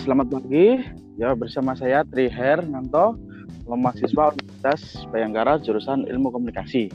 selamat 0.00 0.32
pagi. 0.32 0.80
Ya, 1.20 1.36
bersama 1.36 1.76
saya 1.76 2.00
Triher 2.08 2.64
Nanto, 2.64 3.20
mahasiswa 3.68 4.32
Universitas 4.32 5.04
Bayangkara 5.12 5.60
jurusan 5.60 6.08
Ilmu 6.08 6.32
Komunikasi. 6.32 6.88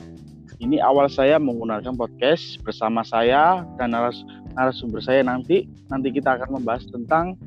Ini 0.58 0.81
awal 0.81 1.06
saya 1.13 1.38
menggunakan 1.38 1.94
podcast 1.94 2.58
bersama 2.65 3.06
saya 3.06 3.62
dan 3.78 3.94
naras 3.94 4.18
narasumber 4.58 5.06
saya 5.06 5.22
nanti. 5.22 5.70
Nanti 5.94 6.10
kita 6.10 6.33
akan 6.33 6.58
membahas 6.58 6.90
tentang 6.90 7.38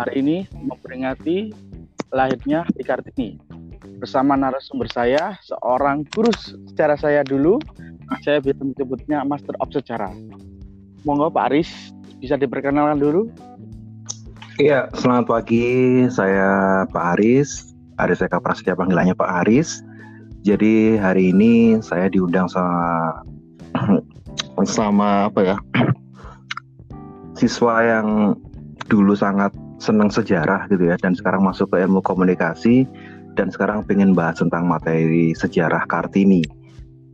hari 0.00 0.24
ini 0.24 0.36
memperingati 0.56 1.52
lahirnya 2.08 2.64
di 2.72 2.80
Kartini. 2.80 3.36
Bersama 4.00 4.40
narasumber 4.40 4.88
saya, 4.88 5.36
seorang 5.44 6.08
guru 6.16 6.32
sejarah 6.32 6.96
saya 6.96 7.20
dulu, 7.20 7.60
saya 8.24 8.40
bisa 8.40 8.56
menyebutnya 8.64 9.20
Master 9.28 9.52
of 9.60 9.68
Sejarah. 9.68 10.16
Monggo 11.04 11.28
Pak 11.28 11.52
Aris, 11.52 11.92
bisa 12.24 12.40
diperkenalkan 12.40 13.04
dulu. 13.04 13.28
Iya, 14.54 14.86
selamat 14.94 15.26
pagi. 15.26 15.66
Saya 16.06 16.86
Pak 16.86 17.18
Aris. 17.18 17.74
Aris 17.98 18.22
Eka 18.22 18.38
Prasetya 18.38 18.78
panggilannya 18.78 19.18
Pak 19.18 19.42
Aris. 19.42 19.82
Jadi 20.46 20.94
hari 20.94 21.34
ini 21.34 21.82
saya 21.82 22.06
diundang 22.06 22.46
sama 22.46 23.18
sama 24.78 25.26
apa 25.26 25.40
ya? 25.42 25.56
siswa 27.38 27.82
yang 27.82 28.38
dulu 28.86 29.18
sangat 29.18 29.50
senang 29.82 30.06
sejarah 30.06 30.70
gitu 30.70 30.86
ya 30.86 30.94
dan 31.02 31.18
sekarang 31.18 31.42
masuk 31.42 31.74
ke 31.74 31.82
ilmu 31.82 31.98
komunikasi 32.06 32.86
dan 33.34 33.50
sekarang 33.50 33.82
pengen 33.82 34.14
bahas 34.14 34.38
tentang 34.38 34.70
materi 34.70 35.34
sejarah 35.34 35.82
Kartini 35.90 36.46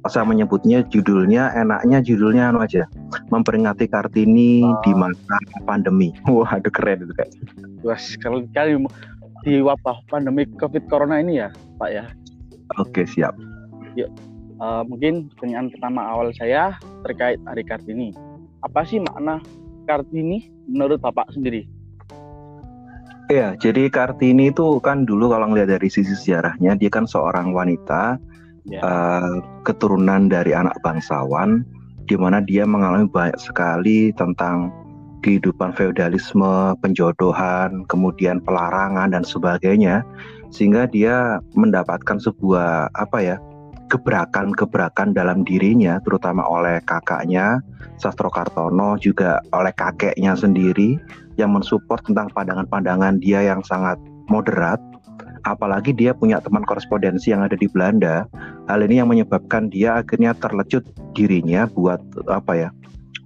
saya 0.09 0.25
menyebutnya 0.25 0.81
judulnya 0.89 1.53
enaknya 1.53 2.01
judulnya 2.01 2.49
anu 2.49 2.65
aja 2.65 2.89
memperingati 3.29 3.85
Kartini 3.85 4.65
oh. 4.65 4.81
di 4.81 4.93
masa 4.97 5.37
pandemi. 5.69 6.17
Wah, 6.25 6.57
aduh 6.57 6.73
keren 6.73 7.05
itu 7.05 7.13
kayak. 7.13 7.33
Wah, 7.85 8.01
sekali 8.01 8.49
kali 8.57 8.81
di 9.45 9.61
wabah 9.61 10.01
pandemi 10.09 10.49
Covid 10.57 10.89
Corona 10.89 11.21
ini 11.21 11.45
ya, 11.45 11.53
Pak 11.77 11.91
ya. 11.93 12.05
Oke, 12.81 13.05
siap. 13.05 13.37
Yuk, 13.99 14.09
uh, 14.63 14.87
mungkin 14.89 15.29
dengan 15.37 15.69
pertama 15.69 16.01
awal 16.07 16.33
saya 16.33 16.77
terkait 17.05 17.37
Hari 17.45 17.65
Kartini. 17.67 18.17
Apa 18.65 18.85
sih 18.89 19.01
makna 19.05 19.41
Kartini 19.85 20.49
menurut 20.65 21.03
Bapak 21.03 21.29
sendiri? 21.35 21.69
Iya, 23.31 23.55
jadi 23.59 23.87
Kartini 23.93 24.51
itu 24.51 24.81
kan 24.83 25.07
dulu 25.07 25.31
kalau 25.31 25.51
ngelihat 25.51 25.79
dari 25.79 25.87
sisi 25.87 26.15
sejarahnya 26.15 26.75
dia 26.75 26.91
kan 26.91 27.07
seorang 27.07 27.55
wanita 27.55 28.19
yeah. 28.67 28.81
Ya. 28.81 28.83
uh, 28.83 29.35
keturunan 29.65 30.29
dari 30.29 30.53
anak 30.53 30.77
bangsawan 30.85 31.65
di 32.11 32.19
mana 32.19 32.43
dia 32.43 32.67
mengalami 32.67 33.07
banyak 33.07 33.39
sekali 33.39 34.11
tentang 34.19 34.75
kehidupan 35.21 35.77
feodalisme, 35.77 36.75
penjodohan, 36.81 37.85
kemudian 37.87 38.41
pelarangan 38.41 39.13
dan 39.13 39.23
sebagainya 39.23 40.03
sehingga 40.51 40.91
dia 40.91 41.39
mendapatkan 41.55 42.19
sebuah 42.19 42.91
apa 42.99 43.19
ya 43.23 43.37
gebrakan-gebrakan 43.91 45.15
dalam 45.15 45.43
dirinya 45.43 45.99
terutama 46.07 46.47
oleh 46.47 46.79
kakaknya 46.87 47.59
Sastro 47.99 48.31
Kartono 48.31 48.95
juga 48.99 49.43
oleh 49.51 49.75
kakeknya 49.75 50.39
sendiri 50.39 50.99
yang 51.39 51.55
mensupport 51.55 51.99
tentang 52.07 52.31
pandangan-pandangan 52.35 53.19
dia 53.19 53.43
yang 53.43 53.63
sangat 53.67 53.99
moderat 54.31 54.79
apalagi 55.47 55.95
dia 55.97 56.13
punya 56.13 56.41
teman 56.41 56.65
korespondensi 56.65 57.33
yang 57.33 57.45
ada 57.45 57.57
di 57.57 57.67
Belanda. 57.71 58.29
Hal 58.69 58.85
ini 58.85 59.01
yang 59.01 59.09
menyebabkan 59.09 59.73
dia 59.73 60.01
akhirnya 60.01 60.37
terlecut 60.37 60.85
dirinya 61.17 61.67
buat 61.71 62.01
apa 62.29 62.53
ya 62.57 62.69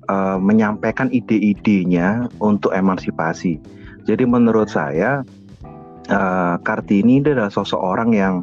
uh, 0.09 0.39
menyampaikan 0.41 1.09
ide-idenya 1.13 2.29
untuk 2.41 2.73
emansipasi. 2.73 3.61
Jadi 4.05 4.25
menurut 4.29 4.69
saya 4.69 5.25
uh, 6.13 6.57
Kartini 6.61 7.25
adalah 7.25 7.49
sosok 7.49 7.81
orang 7.81 8.13
yang 8.13 8.35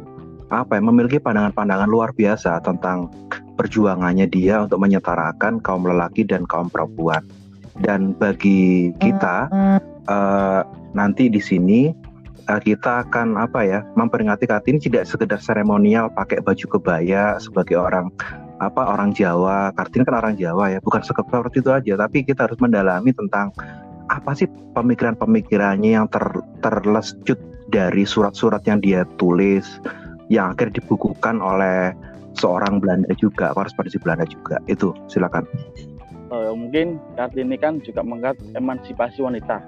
apa 0.52 0.76
ya 0.76 0.82
memiliki 0.84 1.16
pandangan-pandangan 1.16 1.88
luar 1.88 2.12
biasa 2.12 2.60
tentang 2.60 3.08
perjuangannya 3.56 4.28
dia 4.28 4.68
untuk 4.68 4.84
menyetarakan 4.84 5.62
kaum 5.64 5.86
lelaki 5.88 6.26
dan 6.28 6.44
kaum 6.44 6.68
perempuan. 6.68 7.24
Dan 7.80 8.12
bagi 8.12 8.92
kita 9.00 9.48
uh, 10.04 10.60
nanti 10.92 11.32
di 11.32 11.40
sini 11.40 11.88
uh, 12.48 12.60
kita 12.62 13.06
akan 13.06 13.38
apa 13.38 13.60
ya 13.62 13.80
memperingati 13.94 14.48
Kartini 14.48 14.78
tidak 14.82 15.06
sekedar 15.06 15.38
seremonial 15.38 16.10
pakai 16.14 16.42
baju 16.42 16.78
kebaya 16.78 17.38
sebagai 17.38 17.78
orang 17.78 18.10
apa 18.58 18.82
orang 18.86 19.10
Jawa. 19.14 19.74
Kartini 19.74 20.06
kan 20.06 20.18
orang 20.18 20.34
Jawa 20.38 20.72
ya 20.72 20.78
bukan 20.82 21.02
seperti 21.02 21.62
itu 21.62 21.70
aja. 21.70 21.94
Tapi 21.98 22.22
kita 22.26 22.46
harus 22.50 22.58
mendalami 22.58 23.10
tentang 23.14 23.50
apa 24.10 24.34
sih 24.34 24.50
pemikiran-pemikirannya 24.76 25.96
yang 25.96 26.06
ter, 26.10 26.22
terlescut 26.60 27.38
dari 27.72 28.04
surat-surat 28.04 28.60
yang 28.68 28.82
dia 28.82 29.08
tulis 29.16 29.64
yang 30.28 30.52
akhirnya 30.52 30.80
dibukukan 30.80 31.40
oleh 31.40 31.96
seorang 32.36 32.80
Belanda 32.80 33.12
juga 33.16 33.52
korespondensi 33.52 34.00
Belanda 34.00 34.24
juga. 34.28 34.60
Itu 34.68 34.96
silakan. 35.08 35.44
Uh, 36.32 36.56
mungkin 36.56 36.96
Kartini 37.12 37.60
kan 37.60 37.84
juga 37.84 38.00
mengangkat 38.00 38.40
emansipasi 38.56 39.20
wanita 39.20 39.60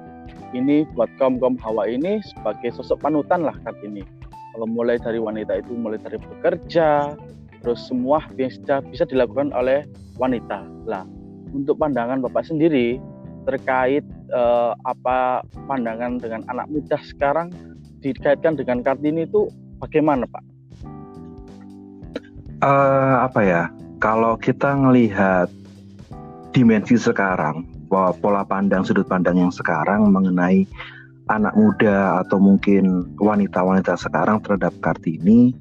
ini 0.55 0.87
buat 0.95 1.11
kaum 1.19 1.37
kaum 1.43 1.59
hawa 1.61 1.89
ini 1.91 2.23
sebagai 2.35 2.75
sosok 2.77 3.03
panutan 3.03 3.43
lah 3.43 3.55
kartini 3.67 4.07
kalau 4.55 4.71
mulai 4.71 5.03
dari 5.03 5.19
wanita 5.19 5.59
itu 5.59 5.75
mulai 5.75 5.99
dari 5.99 6.15
bekerja 6.15 7.19
terus 7.65 7.81
semua 7.91 8.23
bisa 8.39 8.79
bisa 8.87 9.03
dilakukan 9.03 9.51
oleh 9.51 9.83
wanita. 10.15 10.63
Lah 10.87 11.03
untuk 11.51 11.83
pandangan 11.83 12.23
bapak 12.23 12.47
sendiri 12.47 13.03
terkait 13.51 14.07
eh, 14.31 14.73
apa 14.87 15.43
pandangan 15.67 16.23
dengan 16.23 16.47
anak 16.53 16.71
muda 16.71 17.01
sekarang 17.03 17.51
dikaitkan 17.99 18.55
dengan 18.55 18.84
kartini 18.87 19.27
itu 19.27 19.51
bagaimana 19.83 20.29
pak? 20.31 20.45
Uh, 22.63 23.27
apa 23.27 23.41
ya? 23.43 23.63
Kalau 23.99 24.39
kita 24.39 24.73
melihat 24.79 25.51
dimensi 26.55 26.95
sekarang 26.95 27.67
pola 28.19 28.43
pandang 28.43 28.82
sudut 28.82 29.06
pandang 29.06 29.38
yang 29.38 29.53
sekarang 29.55 30.10
mengenai 30.10 30.66
anak 31.32 31.55
muda 31.56 32.21
atau 32.21 32.37
mungkin 32.37 33.16
wanita-wanita 33.16 33.97
sekarang 33.97 34.44
terhadap 34.44 34.75
Kartini 34.84 35.56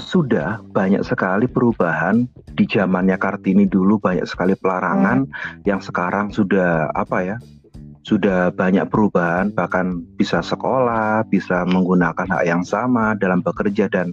sudah 0.00 0.64
banyak 0.72 1.04
sekali 1.04 1.44
perubahan 1.44 2.24
di 2.56 2.64
zamannya 2.64 3.20
Kartini 3.20 3.68
dulu 3.68 4.00
banyak 4.00 4.24
sekali 4.24 4.56
pelarangan 4.56 5.28
hmm. 5.28 5.68
yang 5.68 5.84
sekarang 5.84 6.32
sudah 6.32 6.88
apa 6.96 7.18
ya 7.22 7.36
sudah 8.02 8.50
banyak 8.50 8.88
perubahan 8.90 9.54
bahkan 9.54 10.02
bisa 10.18 10.42
sekolah 10.42 11.22
bisa 11.30 11.62
menggunakan 11.68 12.26
hak 12.26 12.44
yang 12.48 12.66
sama 12.66 13.14
dalam 13.14 13.44
bekerja 13.44 13.86
dan 13.86 14.10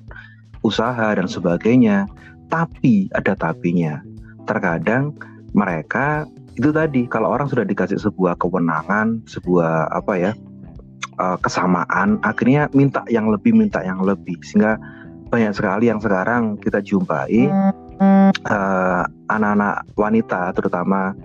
usaha 0.61 1.15
dan 1.15 1.25
sebagainya 1.25 2.05
tapi 2.53 3.09
ada 3.17 3.33
tapinya 3.33 4.03
terkadang 4.45 5.15
mereka 5.57 6.29
itu 6.59 6.75
tadi 6.75 7.07
kalau 7.07 7.31
orang 7.31 7.47
sudah 7.47 7.63
dikasih 7.63 7.95
sebuah 7.95 8.35
kewenangan 8.35 9.23
sebuah 9.23 9.95
apa 9.95 10.13
ya 10.19 10.31
uh, 11.15 11.39
kesamaan 11.39 12.19
akhirnya 12.19 12.67
minta 12.75 13.07
yang 13.07 13.31
lebih 13.31 13.55
minta 13.55 13.79
yang 13.79 14.03
lebih. 14.03 14.35
Sehingga 14.43 14.75
banyak 15.31 15.55
sekali 15.55 15.87
yang 15.87 16.03
sekarang 16.03 16.59
kita 16.59 16.83
jumpai 16.83 17.47
uh, 18.51 19.03
anak-anak 19.31 19.87
wanita 19.95 20.51
terutama 20.51 21.15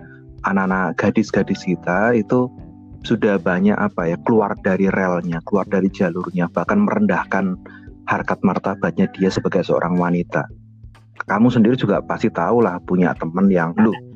anak-anak 0.47 0.95
gadis-gadis 0.95 1.67
kita 1.67 2.15
itu 2.15 2.47
sudah 3.03 3.35
banyak 3.35 3.75
apa 3.75 4.15
ya 4.15 4.17
keluar 4.23 4.55
dari 4.63 4.87
relnya 4.89 5.43
keluar 5.43 5.67
dari 5.67 5.91
jalurnya 5.91 6.47
bahkan 6.49 6.79
merendahkan 6.87 7.59
harkat 8.07 8.39
martabatnya 8.39 9.11
dia 9.11 9.27
sebagai 9.27 9.67
seorang 9.67 9.99
wanita. 9.99 10.47
Kamu 11.27 11.51
sendiri 11.51 11.75
juga 11.75 11.99
pasti 11.99 12.31
tahu 12.31 12.63
lah 12.63 12.79
punya 12.87 13.11
temen 13.19 13.51
yang 13.51 13.75
lu 13.75 14.14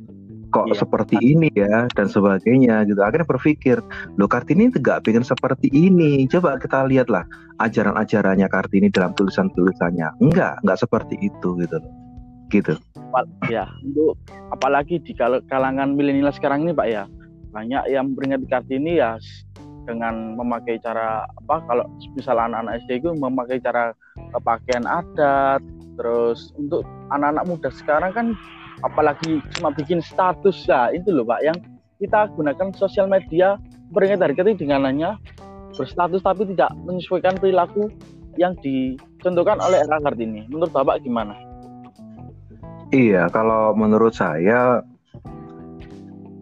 kok 0.49 0.65
iya. 0.69 0.75
seperti 0.77 1.17
ini 1.21 1.49
ya 1.53 1.85
dan 1.93 2.07
sebagainya 2.09 2.85
gitu. 2.89 2.99
Akhirnya 3.01 3.27
berpikir 3.29 3.77
lo 4.17 4.25
Kartini 4.25 4.73
tidak 4.73 5.05
pengen 5.05 5.25
seperti 5.25 5.69
ini. 5.71 6.25
Coba 6.29 6.57
kita 6.57 6.85
lihatlah 6.89 7.25
ajaran-ajarannya 7.61 8.47
Kartini 8.49 8.89
dalam 8.89 9.13
tulisan-tulisannya. 9.13 10.21
Enggak 10.21 10.61
enggak 10.65 10.79
seperti 10.81 11.15
itu 11.21 11.57
gitu 11.61 11.77
gitu. 12.49 12.73
Ya 13.47 13.69
untuk 13.85 14.17
apalagi 14.49 14.97
di 15.01 15.13
kalangan 15.49 15.93
milenial 15.93 16.33
sekarang 16.33 16.65
ini 16.65 16.73
Pak 16.73 16.87
ya. 16.89 17.05
Banyak 17.49 17.89
yang 17.89 18.13
memperingati 18.13 18.45
Kartini 18.45 19.01
ya 19.01 19.17
dengan 19.89 20.37
memakai 20.37 20.77
cara 20.85 21.25
apa 21.25 21.65
kalau 21.65 21.89
misalnya 22.13 22.53
anak-anak 22.53 22.73
SD 22.85 23.01
itu 23.01 23.09
memakai 23.17 23.57
cara 23.57 23.89
pakaian 24.45 24.85
adat 24.85 25.65
terus 25.97 26.53
untuk 26.61 26.85
anak-anak 27.09 27.43
muda 27.49 27.69
sekarang 27.73 28.11
kan 28.13 28.27
apalagi 28.85 29.43
cuma 29.57 29.71
bikin 29.75 29.99
status 29.99 30.67
ya 30.67 30.91
itu 30.95 31.11
loh 31.11 31.27
pak 31.27 31.41
yang 31.43 31.57
kita 31.99 32.31
gunakan 32.35 32.71
sosial 32.75 33.11
media 33.11 33.59
peringatan 33.91 34.31
hari 34.31 34.35
Kartini 34.37 34.57
dengan 34.59 34.87
hanya 34.87 35.19
berstatus 35.75 36.23
tapi 36.23 36.47
tidak 36.55 36.71
menyesuaikan 36.83 37.35
perilaku 37.39 37.91
yang 38.39 38.55
ditentukan 38.63 39.59
oleh 39.59 39.83
era 39.83 39.99
Kartini. 39.99 40.47
Menurut 40.47 40.71
Bapak 40.71 41.03
gimana? 41.03 41.35
Iya, 42.89 43.29
kalau 43.29 43.75
menurut 43.77 44.17
saya 44.17 44.81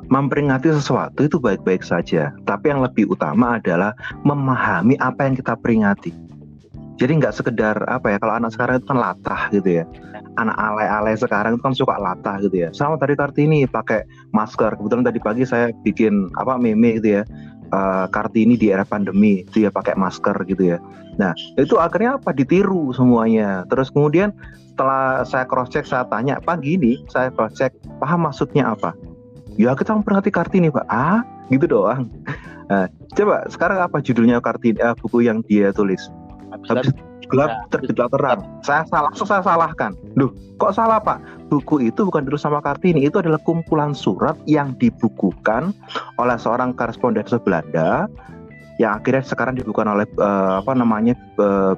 memperingati 0.07 0.71
sesuatu 0.71 1.27
itu 1.27 1.37
baik-baik 1.37 1.83
saja, 1.83 2.31
tapi 2.47 2.71
yang 2.71 2.79
lebih 2.79 3.11
utama 3.11 3.59
adalah 3.59 3.91
memahami 4.23 4.95
apa 5.03 5.27
yang 5.27 5.35
kita 5.35 5.59
peringati. 5.59 6.15
Jadi 6.97 7.21
nggak 7.21 7.33
sekedar 7.33 7.77
apa 7.85 8.13
ya, 8.13 8.17
kalau 8.17 8.33
anak 8.41 8.51
sekarang 8.53 8.81
itu 8.81 8.87
kan 8.89 8.97
latah 8.97 9.41
gitu 9.53 9.69
ya. 9.81 9.83
Anak 10.37 10.57
alay-alay 10.57 11.13
sekarang 11.17 11.57
itu 11.57 11.63
kan 11.63 11.73
suka 11.77 11.95
latah 11.97 12.41
gitu 12.41 12.67
ya. 12.67 12.69
Sama 12.73 12.97
tadi 12.97 13.13
Kartini 13.13 13.69
pakai 13.69 14.05
masker. 14.33 14.73
Kebetulan 14.77 15.05
tadi 15.05 15.19
pagi 15.21 15.43
saya 15.45 15.69
bikin 15.85 16.33
apa 16.41 16.57
meme 16.57 16.97
gitu 16.97 17.21
ya. 17.21 17.23
Uh, 17.67 18.07
Kartini 18.09 18.55
di 18.55 18.71
era 18.71 18.87
pandemi 18.87 19.43
dia 19.51 19.67
pakai 19.67 19.93
masker 19.93 20.33
gitu 20.47 20.73
ya. 20.73 20.77
Nah 21.19 21.35
itu 21.59 21.77
akhirnya 21.77 22.17
apa 22.17 22.33
ditiru 22.33 22.89
semuanya. 22.95 23.67
Terus 23.69 23.93
kemudian 23.93 24.33
setelah 24.73 25.25
saya 25.25 25.45
cross 25.45 25.69
check 25.73 25.85
saya 25.85 26.05
tanya 26.09 26.41
pagi 26.41 26.77
ini 26.77 27.01
saya 27.11 27.29
cross 27.33 27.57
check 27.57 27.73
paham 28.01 28.25
maksudnya 28.25 28.73
apa? 28.73 28.93
ya 29.57 29.73
kita 29.73 29.91
memperingati 29.97 30.29
Kartini 30.29 30.69
pak 30.69 30.85
ah 30.87 31.25
gitu 31.49 31.65
doang 31.65 32.07
nah, 32.69 32.85
coba 33.17 33.49
sekarang 33.49 33.81
apa 33.81 33.97
judulnya 33.99 34.37
Kartini 34.39 34.77
uh, 34.79 34.93
buku 34.93 35.25
yang 35.25 35.41
dia 35.49 35.73
tulis 35.73 35.99
habis 36.51 36.89
gelap 37.27 37.51
ya, 37.51 37.57
terbitlah 37.75 38.09
terang 38.11 38.39
saya 38.63 38.87
salah 38.87 39.11
langsung 39.11 39.27
saya 39.27 39.43
salahkan. 39.43 39.91
Duh, 40.15 40.31
kok 40.57 40.71
salah 40.71 40.99
pak? 41.03 41.19
Buku 41.51 41.83
itu 41.91 42.07
bukan 42.07 42.23
ditulis 42.27 42.43
sama 42.43 42.63
Kartini 42.63 43.03
itu 43.03 43.19
adalah 43.19 43.39
kumpulan 43.43 43.91
surat 43.91 44.35
yang 44.47 44.75
dibukukan 44.79 45.75
oleh 46.19 46.37
seorang 46.39 46.71
koresponden 46.75 47.23
Belanda 47.43 48.07
yang 48.77 49.01
akhirnya 49.01 49.25
sekarang 49.25 49.57
dibukukan 49.57 49.89
oleh 49.89 50.05
uh, 50.21 50.61
apa 50.61 50.71
namanya 50.77 51.17
uh, 51.41 51.73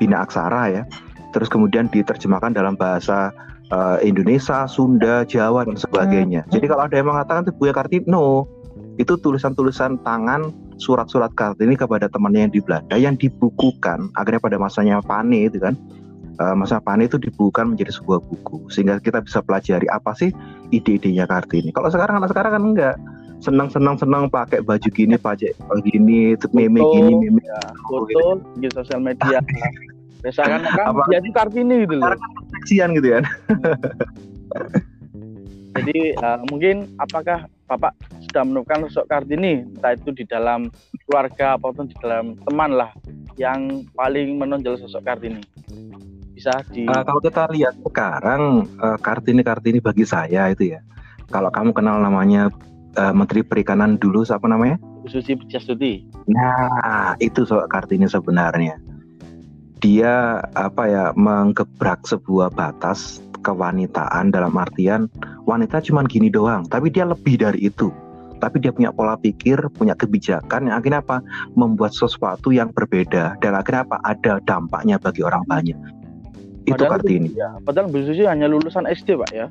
Bina 0.00 0.24
Aksara 0.24 0.72
ya. 0.72 0.82
Terus 1.30 1.46
kemudian 1.46 1.86
diterjemahkan 1.86 2.56
dalam 2.56 2.74
bahasa 2.74 3.30
uh, 3.70 3.98
Indonesia, 4.02 4.66
Sunda, 4.66 5.22
Jawa 5.22 5.62
dan 5.68 5.78
sebagainya. 5.78 6.42
Hmm. 6.48 6.52
Jadi 6.58 6.66
kalau 6.66 6.82
ada 6.90 6.94
yang 6.98 7.08
mengatakan 7.12 7.46
itu 7.46 7.54
Buya 7.54 7.70
Kartini, 7.70 8.08
no, 8.10 8.48
itu 9.00 9.16
tulisan-tulisan 9.16 9.96
tangan 10.04 10.52
surat-surat 10.76 11.32
Kartini 11.32 11.72
kepada 11.72 12.04
temannya 12.12 12.44
yang 12.44 12.52
di 12.52 12.60
Belanda 12.60 12.96
yang 13.00 13.16
dibukukan 13.16 14.12
akhirnya 14.20 14.40
pada 14.44 14.56
masanya 14.60 15.00
Pane 15.00 15.48
itu 15.48 15.56
kan 15.56 15.72
uh, 16.36 16.52
masa 16.52 16.84
Pane 16.84 17.08
itu 17.08 17.16
dibukukan 17.16 17.72
menjadi 17.72 17.96
sebuah 17.96 18.20
buku 18.20 18.68
sehingga 18.68 19.00
kita 19.00 19.24
bisa 19.24 19.40
pelajari 19.40 19.88
apa 19.88 20.12
sih 20.12 20.28
ide-idenya 20.68 21.24
Kartini. 21.24 21.72
Kalau 21.72 21.88
sekarang 21.88 22.20
anak 22.20 22.30
sekarang 22.32 22.52
kan 22.52 22.64
enggak 22.76 22.96
senang-senang 23.40 23.96
senang 23.96 24.28
pakai 24.28 24.60
baju 24.60 24.88
gini, 24.92 25.16
pakai 25.16 25.56
gini, 25.88 26.36
meme 26.52 26.80
gini, 26.84 27.12
meme 27.24 27.40
ya, 27.40 27.60
foto 27.88 28.44
di 28.60 28.68
sosial 28.68 29.00
media. 29.00 29.40
Misalkan 30.24 30.60
kan 30.68 30.92
jadi 31.08 31.28
Kartini 31.32 31.88
gitu 31.88 31.96
loh. 31.96 32.12
Kasihan 32.60 32.92
gitu 32.92 33.16
ya. 33.16 33.20
Jadi 35.80 36.12
uh, 36.20 36.44
mungkin 36.52 36.92
apakah 37.00 37.48
Bapak 37.70 37.94
sudah 38.30 38.46
menemukan 38.46 38.86
sosok 38.86 39.10
Kartini 39.10 39.66
entah 39.66 39.98
itu 39.98 40.14
di 40.14 40.22
dalam 40.22 40.70
keluarga 41.04 41.58
ataupun 41.58 41.90
di 41.90 41.96
dalam 41.98 42.38
teman 42.46 42.78
lah 42.78 42.94
yang 43.34 43.82
paling 43.98 44.38
menonjol 44.38 44.78
sosok 44.78 45.02
Kartini? 45.02 45.42
Bisa 46.32 46.62
di 46.70 46.86
uh, 46.86 47.02
kalau 47.02 47.18
kita 47.18 47.50
lihat 47.50 47.74
sekarang 47.82 48.70
uh, 48.78 48.98
Kartini 49.02 49.42
Kartini 49.42 49.82
bagi 49.82 50.06
saya 50.06 50.46
itu 50.54 50.78
ya. 50.78 50.80
Kalau 51.30 51.50
kamu 51.50 51.74
kenal 51.74 51.98
namanya 51.98 52.50
uh, 52.94 53.14
Menteri 53.14 53.42
Perikanan 53.42 53.98
dulu 53.98 54.22
siapa 54.22 54.46
namanya? 54.46 54.78
Susi 55.10 55.34
Pujastuti. 55.34 56.06
Nah, 56.30 57.18
itu 57.18 57.42
sosok 57.42 57.66
Kartini 57.66 58.06
sebenarnya 58.06 58.78
dia 59.80 60.44
apa 60.54 60.84
ya 60.86 61.04
menggebrak 61.16 62.04
sebuah 62.04 62.52
batas 62.52 63.18
kewanitaan 63.40 64.28
dalam 64.28 64.52
artian 64.60 65.08
wanita 65.48 65.80
cuma 65.80 66.04
gini 66.04 66.28
doang, 66.28 66.68
tapi 66.68 66.92
dia 66.92 67.08
lebih 67.08 67.40
dari 67.40 67.66
itu. 67.66 67.88
Tapi 68.40 68.56
dia 68.64 68.72
punya 68.72 68.90
pola 68.90 69.20
pikir, 69.20 69.60
punya 69.76 69.92
kebijakan 69.92 70.72
yang 70.72 70.80
akhirnya 70.80 71.04
apa? 71.04 71.20
Membuat 71.54 71.92
sesuatu 71.92 72.50
yang 72.50 72.72
berbeda 72.72 73.36
dan 73.44 73.52
akhirnya 73.52 73.84
apa? 73.84 73.96
Ada 74.08 74.40
dampaknya 74.48 74.96
bagi 74.96 75.20
orang 75.20 75.44
banyak. 75.44 75.76
Itu 76.64 76.76
padahal 76.76 77.00
Kartini. 77.00 77.30
Ya, 77.36 77.50
padahal 77.64 77.88
Bu 77.92 78.00
Susi 78.04 78.24
hanya 78.24 78.48
lulusan 78.48 78.88
SD, 78.88 79.20
Pak 79.20 79.30
ya. 79.32 79.46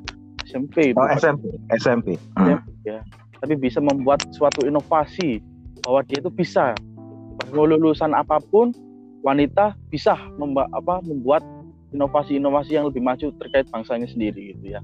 SMP 0.50 0.90
itu. 0.90 0.98
Oh, 0.98 1.06
SMP, 1.14 1.54
SMP. 1.78 2.18
Hmm. 2.34 2.58
Ya. 2.82 3.00
Tapi 3.38 3.54
bisa 3.56 3.78
membuat 3.78 4.26
suatu 4.34 4.66
inovasi 4.66 5.38
bahwa 5.86 6.02
dia 6.04 6.18
itu 6.20 6.28
bisa 6.28 6.74
mau 7.54 7.64
lulusan 7.64 8.12
apa 8.12 8.36
pun 8.52 8.74
wanita 9.24 9.72
bisa 9.88 10.16
memba 10.36 10.68
apa 10.76 11.00
membuat 11.04 11.40
inovasi-inovasi 11.90 12.76
yang 12.78 12.86
lebih 12.86 13.02
maju 13.02 13.32
terkait 13.40 13.66
bangsanya 13.72 14.06
sendiri 14.06 14.54
gitu 14.54 14.76
ya. 14.76 14.80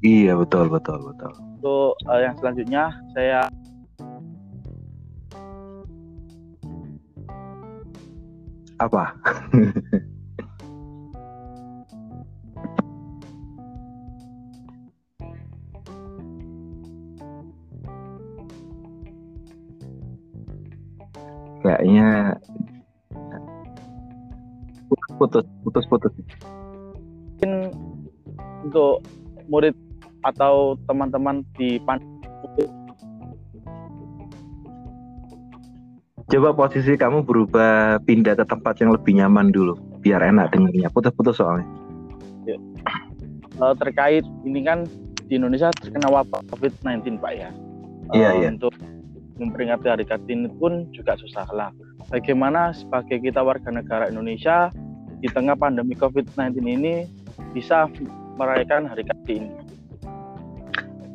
Iya 0.00 0.32
betul 0.32 0.72
betul 0.72 0.96
betul. 1.12 1.28
Untuk 1.60 1.92
uh, 2.08 2.20
yang 2.24 2.32
selanjutnya 2.40 2.88
saya 3.12 3.44
apa? 8.80 9.12
Kayaknya 21.60 22.40
putus 25.20 25.44
putus 25.60 25.84
putus 25.84 26.12
mungkin 27.36 27.68
untuk 28.64 29.04
murid 29.52 29.76
atau 30.24 30.76
teman-teman 30.88 31.42
di 31.56 31.80
pan 31.82 31.98
coba 36.30 36.54
posisi 36.54 36.94
kamu 36.94 37.26
berubah 37.26 37.98
pindah 38.06 38.38
ke 38.38 38.44
tempat 38.46 38.78
yang 38.78 38.94
lebih 38.94 39.18
nyaman 39.18 39.50
dulu 39.50 39.74
biar 40.00 40.22
enak 40.22 40.54
dengarnya. 40.54 40.88
Putus-putus 40.94 41.42
soalnya. 41.42 41.66
Ya. 42.46 42.56
uh, 43.60 43.74
terkait 43.76 44.24
ini 44.46 44.64
kan 44.64 44.86
di 45.26 45.36
Indonesia 45.36 45.74
terkena 45.74 46.08
wabah 46.08 46.40
COVID-19 46.54 47.18
pak 47.18 47.32
ya? 47.34 47.50
Iya 48.14 48.28
uh, 48.30 48.34
iya. 48.40 48.48
untuk 48.54 48.74
memperingati 49.42 49.86
hari 49.90 50.06
Kartini 50.06 50.48
pun 50.56 50.86
juga 50.94 51.18
susah 51.18 51.46
lah. 51.50 51.70
Bagaimana 52.08 52.72
sebagai 52.72 53.20
kita 53.20 53.42
warga 53.42 53.70
negara 53.70 54.08
Indonesia 54.08 54.70
di 55.20 55.28
tengah 55.28 55.58
pandemi 55.58 55.92
COVID-19 55.98 56.64
ini 56.64 56.94
bisa 57.52 57.86
merayakan 58.40 58.88
Hari 58.88 59.04
Kartini? 59.04 59.50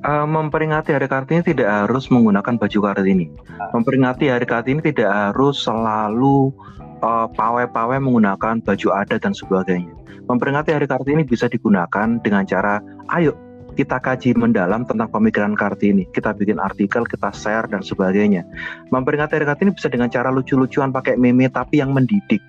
Uh, 0.05 0.21
memperingati 0.29 0.93
Hari 0.93 1.09
Kartini 1.09 1.41
tidak 1.41 1.65
harus 1.65 2.13
menggunakan 2.13 2.61
baju 2.61 2.77
Kartini. 2.77 3.25
Memperingati 3.73 4.29
Hari 4.29 4.45
Kartini 4.45 4.77
tidak 4.85 5.09
harus 5.09 5.65
selalu 5.65 6.53
uh, 7.01 7.25
pawai-pawai 7.33 7.97
menggunakan 7.97 8.61
baju 8.61 8.87
adat 9.01 9.25
dan 9.25 9.33
sebagainya. 9.33 9.89
Memperingati 10.29 10.77
Hari 10.77 10.85
Kartini 10.85 11.25
bisa 11.25 11.49
digunakan 11.49 12.21
dengan 12.21 12.45
cara, 12.45 12.85
ayo 13.17 13.33
kita 13.73 13.97
kaji 13.97 14.37
mendalam 14.37 14.85
tentang 14.85 15.09
pemikiran 15.09 15.57
Kartini. 15.57 16.05
Kita 16.13 16.37
bikin 16.37 16.61
artikel, 16.61 17.01
kita 17.09 17.33
share 17.33 17.65
dan 17.65 17.81
sebagainya. 17.81 18.45
Memperingati 18.93 19.41
Hari 19.41 19.49
Kartini 19.49 19.73
bisa 19.73 19.89
dengan 19.89 20.13
cara 20.13 20.29
lucu-lucuan 20.29 20.93
pakai 20.93 21.17
meme 21.17 21.49
tapi 21.49 21.81
yang 21.81 21.97
mendidik 21.97 22.45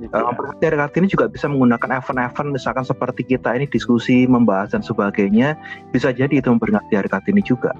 gitu 0.00 0.12
ya. 0.12 0.88
Ini 0.88 1.08
juga 1.10 1.26
bisa 1.30 1.46
menggunakan 1.46 2.00
event-event 2.02 2.48
misalkan 2.54 2.84
seperti 2.84 3.22
kita 3.24 3.54
ini 3.56 3.68
diskusi, 3.68 4.24
membahas 4.28 4.74
dan 4.74 4.82
sebagainya, 4.82 5.58
bisa 5.90 6.10
jadi 6.10 6.40
itu 6.40 6.48
memperingati 6.50 6.92
hari 6.94 7.08
Kartini 7.08 7.42
juga. 7.44 7.72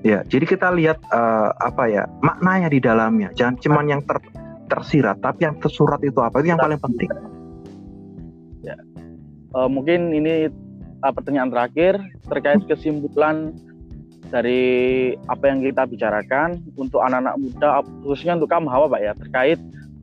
Ya, 0.00 0.24
jadi 0.24 0.48
kita 0.48 0.72
lihat 0.72 0.96
uh, 1.12 1.52
apa 1.60 1.84
ya 1.84 2.08
maknanya 2.24 2.72
di 2.72 2.80
dalamnya. 2.80 3.28
Jangan 3.36 3.60
cuman 3.60 3.84
yang 3.84 4.02
ter, 4.08 4.16
tersirat, 4.72 5.20
tapi 5.20 5.44
yang 5.44 5.60
tersurat 5.60 6.00
itu 6.00 6.16
apa 6.24 6.40
itu 6.40 6.56
yang 6.56 6.60
paling 6.60 6.80
penting. 6.80 7.10
Ya, 8.64 8.80
uh, 9.52 9.68
mungkin 9.68 10.16
ini 10.16 10.48
uh, 11.04 11.12
pertanyaan 11.12 11.52
terakhir 11.52 12.00
terkait 12.32 12.64
kesimpulan 12.64 13.52
dari 14.30 15.12
apa 15.26 15.50
yang 15.50 15.60
kita 15.60 15.84
bicarakan 15.84 16.62
untuk 16.78 17.02
anak-anak 17.02 17.34
muda 17.36 17.82
khususnya 18.06 18.38
untuk 18.38 18.48
kamu 18.48 18.70
Hawa 18.70 18.86
Pak 18.86 19.00
ya 19.02 19.12
terkait 19.18 19.58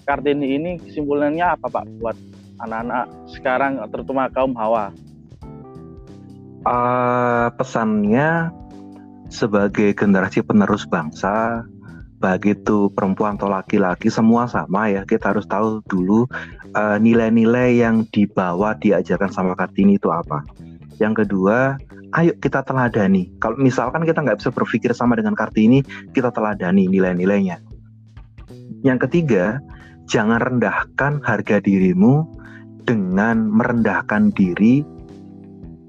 Kartini 0.07 0.55
ini 0.55 0.71
kesimpulannya 0.79 1.43
apa 1.43 1.67
Pak 1.67 1.85
buat 1.99 2.15
anak-anak 2.63 3.05
sekarang 3.35 3.83
terutama 3.91 4.31
kaum 4.31 4.55
hawa? 4.55 4.95
Uh, 6.63 7.51
pesannya 7.59 8.49
sebagai 9.27 9.91
generasi 9.91 10.39
penerus 10.39 10.87
bangsa, 10.87 11.67
baik 12.23 12.59
itu 12.59 12.87
perempuan 12.95 13.35
atau 13.35 13.51
laki-laki 13.51 14.07
semua 14.07 14.47
sama 14.47 14.87
ya. 14.87 15.03
Kita 15.03 15.35
harus 15.35 15.45
tahu 15.45 15.83
dulu 15.85 16.25
eh, 16.71 16.97
nilai-nilai 16.97 17.83
yang 17.83 18.07
dibawa 18.09 18.73
diajarkan 18.79 19.31
sama 19.31 19.53
Kartini 19.53 19.99
itu 19.99 20.09
apa. 20.09 20.43
Yang 20.97 21.27
kedua, 21.27 21.77
ayo 22.17 22.33
kita 22.41 22.65
teladani. 22.65 23.29
Kalau 23.37 23.59
misalkan 23.59 24.01
kita 24.07 24.23
nggak 24.23 24.41
bisa 24.41 24.49
berpikir 24.49 24.91
sama 24.97 25.13
dengan 25.13 25.37
Kartini, 25.37 25.85
kita 26.15 26.33
teladani 26.33 26.89
nilai-nilainya. 26.89 27.61
Yang 28.81 29.09
ketiga, 29.09 29.61
jangan 30.07 30.39
rendahkan 30.39 31.19
harga 31.21 31.59
dirimu 31.59 32.23
dengan 32.87 33.51
merendahkan 33.51 34.31
diri 34.31 34.81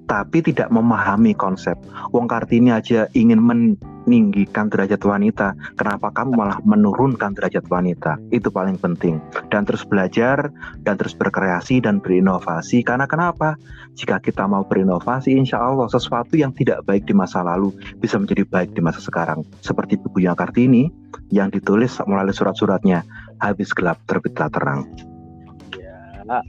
tapi 0.09 0.41
tidak 0.41 0.73
memahami 0.73 1.37
konsep. 1.37 1.77
Wong 2.11 2.27
Kartini 2.27 2.73
aja 2.73 3.07
ingin 3.13 3.39
men 3.39 3.77
meninggikan 4.09 4.73
derajat 4.73 5.05
wanita. 5.05 5.53
Kenapa 5.77 6.09
kamu 6.09 6.33
malah 6.33 6.57
menurunkan 6.65 7.37
derajat 7.37 7.69
wanita? 7.69 8.17
Itu 8.33 8.49
paling 8.49 8.81
penting. 8.81 9.21
Dan 9.53 9.69
terus 9.69 9.85
belajar, 9.85 10.49
dan 10.81 10.97
terus 10.97 11.13
berkreasi 11.13 11.85
dan 11.85 12.01
berinovasi. 12.01 12.81
Karena 12.81 13.05
kenapa? 13.05 13.61
Jika 14.01 14.17
kita 14.25 14.49
mau 14.49 14.65
berinovasi, 14.65 15.37
insya 15.37 15.61
Allah 15.61 15.93
sesuatu 15.93 16.41
yang 16.41 16.57
tidak 16.57 16.89
baik 16.89 17.05
di 17.05 17.13
masa 17.13 17.45
lalu 17.45 17.77
bisa 18.01 18.17
menjadi 18.17 18.49
baik 18.49 18.73
di 18.73 18.81
masa 18.81 19.05
sekarang. 19.05 19.45
Seperti 19.61 20.01
buku 20.01 20.25
yang 20.25 20.41
Kartini 20.41 20.89
yang 21.29 21.53
ditulis 21.53 22.01
melalui 22.09 22.33
surat-suratnya. 22.33 23.05
Habis 23.39 23.71
gelap 23.75 23.99
terbitlah 24.11 24.51
terang. 24.51 24.89
Ya, 25.79 26.43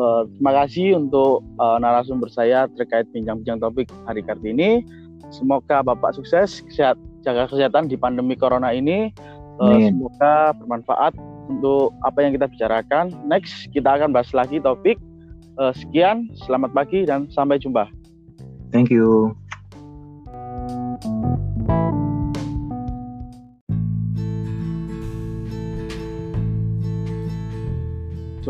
uh, 0.00 0.24
terima 0.24 0.52
kasih 0.64 0.96
untuk 0.96 1.44
uh, 1.60 1.76
narasumber 1.76 2.32
saya 2.32 2.66
terkait 2.76 3.04
bincang-bincang 3.12 3.60
topik 3.60 3.86
hari 4.08 4.24
Kartini. 4.24 4.84
Semoga 5.30 5.84
Bapak 5.84 6.16
sukses 6.16 6.64
sehat, 6.72 6.96
jaga 7.22 7.46
kesehatan 7.46 7.86
di 7.86 8.00
pandemi 8.00 8.34
corona 8.34 8.72
ini. 8.72 9.12
Uh, 9.60 9.76
semoga 9.92 10.56
bermanfaat 10.56 11.12
untuk 11.52 11.92
apa 12.08 12.24
yang 12.24 12.32
kita 12.32 12.48
bicarakan. 12.48 13.12
Next 13.28 13.68
kita 13.76 14.00
akan 14.00 14.16
bahas 14.16 14.32
lagi 14.32 14.56
topik. 14.62 14.96
Uh, 15.60 15.76
sekian, 15.76 16.32
selamat 16.48 16.72
pagi 16.72 17.04
dan 17.04 17.28
sampai 17.28 17.60
jumpa. 17.60 17.84
Thank 18.72 18.88
you. 18.88 19.36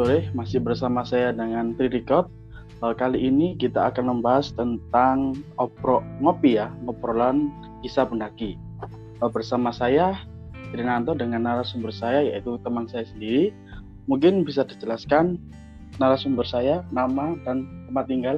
Sore, 0.01 0.33
masih 0.33 0.65
bersama 0.65 1.05
saya 1.05 1.29
dengan 1.29 1.77
Tridikot. 1.77 2.33
Uh, 2.81 2.97
kali 2.97 3.21
ini 3.21 3.53
kita 3.61 3.93
akan 3.93 4.17
membahas 4.17 4.49
tentang 4.57 5.37
opro 5.61 6.01
ngopi 6.25 6.57
ya, 6.57 6.73
ngobrolan 6.89 7.53
kisah 7.85 8.09
pendaki. 8.09 8.57
Uh, 9.21 9.29
bersama 9.29 9.69
saya 9.69 10.17
Trinanto 10.73 11.13
dengan 11.13 11.45
narasumber 11.45 11.93
saya 11.93 12.25
yaitu 12.25 12.57
teman 12.65 12.89
saya 12.89 13.05
sendiri. 13.13 13.53
Mungkin 14.09 14.49
bisa 14.49 14.65
dijelaskan 14.65 15.37
narasumber 16.01 16.49
saya, 16.49 16.81
nama 16.97 17.37
dan 17.45 17.69
tempat 17.93 18.09
tinggal. 18.09 18.37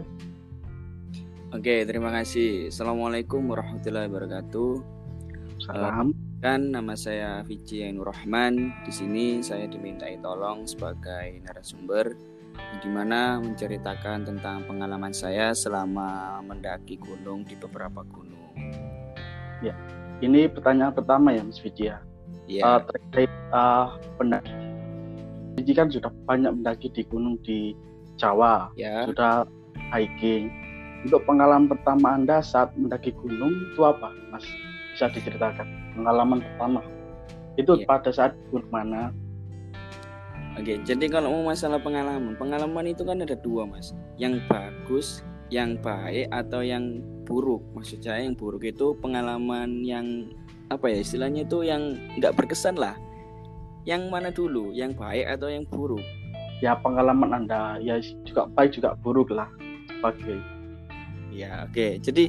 Oke, 1.54 1.86
terima 1.86 2.10
kasih. 2.10 2.74
Assalamualaikum 2.74 3.38
warahmatullahi 3.46 4.10
wabarakatuh. 4.10 4.82
Salam. 5.62 6.10
Uh, 6.42 6.50
kan 6.50 6.74
nama 6.74 6.98
saya 6.98 7.46
Vici 7.46 7.86
Ainur 7.86 8.10
Rahman. 8.10 8.74
Di 8.82 8.90
sini 8.90 9.38
saya 9.46 9.70
dimintai 9.70 10.18
tolong 10.18 10.66
sebagai 10.66 11.38
narasumber 11.46 12.18
di 12.82 12.88
mana 12.90 13.38
menceritakan 13.38 14.26
tentang 14.26 14.66
pengalaman 14.66 15.14
saya 15.14 15.54
selama 15.54 16.42
mendaki 16.42 16.98
gunung 16.98 17.46
di 17.46 17.54
beberapa 17.54 18.02
gunung. 18.02 18.58
Ya, 19.62 19.78
ini 20.18 20.50
pertanyaan 20.50 20.90
pertama 20.90 21.30
ya 21.30 21.46
Mas 21.46 21.62
Vici 21.62 21.86
ya. 21.86 22.02
Ya. 22.50 22.66
Uh, 22.66 22.80
terkait 22.90 23.30
uh, 23.54 23.94
pendaki. 24.18 24.50
Vici 25.62 25.72
kan 25.78 25.94
sudah 25.94 26.10
banyak 26.26 26.58
mendaki 26.58 26.90
di 26.90 27.06
gunung 27.06 27.38
di 27.46 27.70
Jawa, 28.18 28.74
ya. 28.74 29.06
sudah 29.06 29.46
hiking. 29.94 30.50
Untuk 31.06 31.22
pengalaman 31.22 31.70
pertama 31.70 32.18
Anda 32.18 32.42
saat 32.42 32.74
mendaki 32.74 33.14
gunung 33.14 33.54
itu 33.70 33.86
apa, 33.86 34.10
Mas? 34.34 34.42
Bisa 34.90 35.06
diceritakan 35.06 35.81
pengalaman 35.94 36.40
pertama. 36.40 36.80
Itu 37.60 37.76
ya. 37.76 37.84
pada 37.84 38.10
saat 38.10 38.32
gunung 38.48 38.68
mana? 38.72 39.12
Oke, 40.60 40.76
jadi 40.84 41.08
kalau 41.08 41.32
mau 41.32 41.52
masalah 41.52 41.80
pengalaman, 41.80 42.36
pengalaman 42.36 42.92
itu 42.92 43.08
kan 43.08 43.24
ada 43.24 43.32
dua 43.40 43.64
mas, 43.64 43.96
yang 44.20 44.36
bagus, 44.52 45.24
yang 45.48 45.80
baik 45.80 46.28
atau 46.28 46.60
yang 46.60 47.00
buruk. 47.24 47.64
Maksud 47.72 48.04
saya 48.04 48.28
yang 48.28 48.36
buruk 48.36 48.60
itu 48.68 48.92
pengalaman 49.00 49.80
yang 49.80 50.28
apa 50.68 50.92
ya 50.92 51.00
istilahnya 51.00 51.48
itu 51.48 51.64
yang 51.64 51.96
nggak 52.20 52.36
berkesan 52.36 52.76
lah. 52.76 52.96
Yang 53.88 54.02
mana 54.12 54.28
dulu, 54.28 54.76
yang 54.76 54.92
baik 54.92 55.24
atau 55.24 55.48
yang 55.48 55.64
buruk? 55.64 56.04
Ya 56.60 56.76
pengalaman 56.76 57.32
anda 57.32 57.80
ya 57.80 57.98
juga 58.22 58.46
baik 58.52 58.76
juga 58.76 58.92
buruk 59.00 59.32
lah 59.32 59.48
sebagai. 59.88 60.36
Ya 61.32 61.64
oke, 61.64 61.72
okay. 61.72 61.92
jadi 61.96 62.28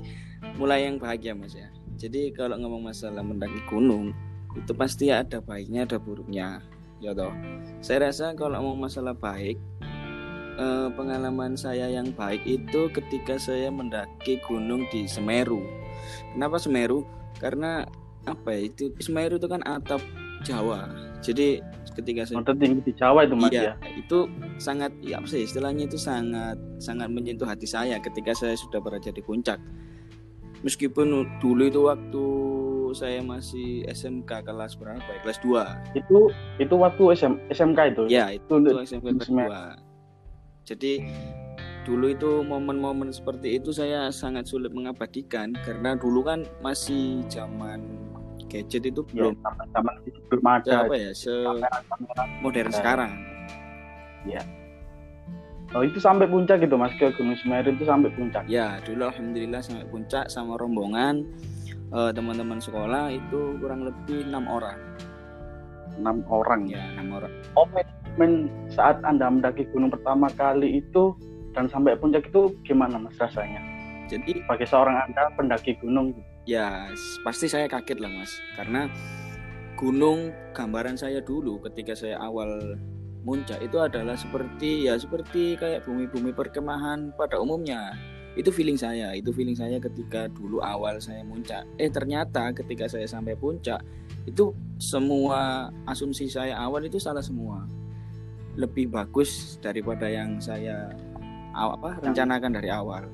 mulai 0.56 0.88
yang 0.88 0.96
bahagia 0.96 1.36
mas 1.36 1.52
ya. 1.52 1.68
Jadi 1.98 2.34
kalau 2.34 2.58
ngomong 2.60 2.92
masalah 2.92 3.22
mendaki 3.22 3.62
gunung 3.70 4.12
itu 4.54 4.72
pasti 4.78 5.10
ada 5.10 5.42
baiknya 5.42 5.86
ada 5.90 5.98
buruknya 5.98 6.62
ya 7.02 7.12
toh. 7.12 7.34
Saya 7.82 8.10
rasa 8.10 8.38
kalau 8.38 8.62
mau 8.62 8.78
masalah 8.78 9.18
baik 9.18 9.58
eh, 10.58 10.88
pengalaman 10.94 11.58
saya 11.58 11.90
yang 11.90 12.14
baik 12.14 12.46
itu 12.46 12.88
ketika 12.94 13.36
saya 13.42 13.74
mendaki 13.74 14.40
gunung 14.46 14.86
di 14.94 15.10
Semeru. 15.10 15.62
Kenapa 16.32 16.62
Semeru? 16.62 17.04
Karena 17.42 17.84
apa 18.24 18.56
ya 18.56 18.72
itu 18.72 18.94
Semeru 19.02 19.42
itu 19.42 19.50
kan 19.50 19.62
atap 19.68 20.00
Jawa. 20.44 20.92
Jadi 21.24 21.64
ketika 21.96 22.26
saya 22.26 22.42
Mantap 22.42 22.58
tinggi 22.58 22.82
di 22.84 22.94
Jawa 22.98 23.20
itu 23.26 23.36
mas 23.38 23.54
iya, 23.54 23.78
ya? 23.78 23.90
itu 23.94 24.26
sangat 24.58 24.92
ya 25.06 25.22
apa 25.22 25.28
sih 25.30 25.46
istilahnya 25.46 25.86
itu 25.86 25.98
sangat 25.98 26.58
sangat 26.82 27.08
menyentuh 27.14 27.46
hati 27.46 27.70
saya 27.70 28.02
ketika 28.02 28.34
saya 28.34 28.58
sudah 28.58 28.82
berada 28.82 29.14
di 29.14 29.22
puncak 29.22 29.62
meskipun 30.64 31.28
dulu 31.44 31.64
itu 31.68 31.82
waktu 31.86 32.26
saya 32.96 33.20
masih 33.20 33.84
SMK 33.90 34.48
kelas 34.48 34.80
berapa 34.80 35.04
ya? 35.04 35.20
Kelas 35.22 35.40
2. 35.44 36.00
Itu 36.00 36.32
itu 36.62 36.76
waktu 36.80 37.04
SM, 37.20 37.34
SMK 37.52 37.80
itu. 37.94 38.04
Ya, 38.08 38.32
itu, 38.32 38.54
itu 38.64 38.80
SMK 38.80 39.06
kelas 39.28 39.30
2. 39.30 40.68
Jadi 40.74 40.94
dulu 41.84 42.08
itu 42.08 42.32
momen-momen 42.48 43.12
seperti 43.12 43.60
itu 43.60 43.76
saya 43.76 44.08
sangat 44.08 44.48
sulit 44.48 44.72
mengabadikan 44.72 45.52
karena 45.68 46.00
dulu 46.00 46.24
kan 46.24 46.48
masih 46.64 47.20
zaman 47.28 47.84
gadget 48.48 48.88
itu 48.88 49.04
ya, 49.12 49.28
belum 49.28 49.36
zaman 49.76 49.94
belum 50.32 50.46
ada 50.48 50.88
apa 50.88 50.96
ya 50.96 51.12
se 51.12 51.34
modern 52.40 52.72
ya. 52.72 52.78
sekarang. 52.80 53.12
Ya. 54.24 54.63
Oh 55.74 55.82
itu 55.82 55.98
sampai 55.98 56.30
puncak 56.30 56.62
gitu 56.62 56.78
mas 56.78 56.94
ke 57.02 57.10
Gunung 57.18 57.34
Semeru 57.42 57.74
itu 57.74 57.90
sampai 57.90 58.14
puncak? 58.14 58.46
Ya 58.46 58.78
dulu 58.86 59.10
alhamdulillah 59.10 59.58
sampai 59.58 59.90
puncak 59.90 60.30
sama 60.30 60.54
rombongan 60.62 61.26
uh, 61.90 62.14
teman-teman 62.14 62.62
sekolah 62.62 63.10
itu 63.10 63.58
kurang 63.58 63.90
lebih 63.90 64.22
enam 64.30 64.46
orang. 64.46 64.78
Enam 65.98 66.22
orang? 66.30 66.70
Ya 66.70 66.86
enam 66.94 67.18
orang. 67.18 67.34
Oh 67.58 67.66
men 68.22 68.54
saat 68.70 69.02
anda 69.02 69.26
mendaki 69.26 69.66
gunung 69.74 69.90
pertama 69.90 70.30
kali 70.38 70.78
itu 70.78 71.18
dan 71.58 71.66
sampai 71.66 71.98
puncak 71.98 72.30
itu 72.30 72.54
gimana 72.62 73.02
mas 73.02 73.18
rasanya? 73.18 73.58
Jadi 74.14 74.46
bagi 74.46 74.70
seorang 74.70 75.10
anda 75.10 75.34
pendaki 75.34 75.74
gunung 75.82 76.14
ya 76.46 76.86
pasti 77.26 77.50
saya 77.50 77.66
kaget 77.66 77.98
lah 77.98 78.14
mas. 78.14 78.30
Karena 78.54 78.86
gunung 79.74 80.30
gambaran 80.54 81.02
saya 81.02 81.18
dulu 81.18 81.58
ketika 81.66 81.98
saya 81.98 82.22
awal 82.22 82.78
muncak 83.24 83.60
itu 83.64 83.80
adalah 83.80 84.20
seperti 84.20 84.92
ya 84.92 85.00
seperti 85.00 85.56
kayak 85.56 85.88
bumi-bumi 85.88 86.36
perkemahan 86.36 87.16
pada 87.16 87.40
umumnya. 87.40 87.96
Itu 88.36 88.52
feeling 88.52 88.76
saya 88.76 89.16
itu 89.16 89.32
feeling 89.32 89.56
saya 89.56 89.80
ketika 89.80 90.28
dulu 90.28 90.60
awal 90.60 91.00
saya 91.00 91.24
muncak. 91.24 91.64
Eh 91.80 91.88
ternyata 91.88 92.52
ketika 92.52 92.92
saya 92.92 93.08
sampai 93.08 93.40
puncak 93.40 93.80
itu 94.28 94.52
semua 94.78 95.72
asumsi 95.88 96.28
saya 96.28 96.60
awal 96.60 96.84
itu 96.84 97.00
salah 97.00 97.24
semua. 97.24 97.64
Lebih 98.60 98.92
bagus 98.92 99.58
daripada 99.64 100.06
yang 100.06 100.38
saya 100.44 100.92
apa 101.56 102.04
rencanakan 102.04 102.52
dari 102.60 102.70
awal. 102.70 103.08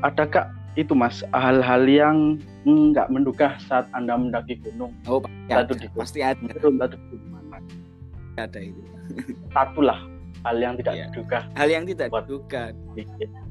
Adakah 0.00 0.48
itu 0.78 0.94
mas 0.94 1.20
hal-hal 1.34 1.82
yang 1.84 2.38
nggak 2.62 3.10
menduga 3.10 3.58
saat 3.66 3.90
anda 3.90 4.14
mendaki 4.14 4.56
gunung? 4.62 4.94
Oh 5.10 5.18
pasti 5.18 5.50
ada, 5.52 5.72
pasti 5.98 6.20
ada 6.22 6.96
ada 8.38 8.60
itu. 8.60 8.82
Satu 9.50 9.80
lah 9.82 10.10
hal 10.44 10.56
yang 10.56 10.74
tidak 10.80 10.94
iya. 10.96 11.06
diduga. 11.10 11.38
Hal 11.56 11.68
yang 11.68 11.84
tidak 11.84 12.06
buat 12.12 12.24
diduga. 12.28 12.72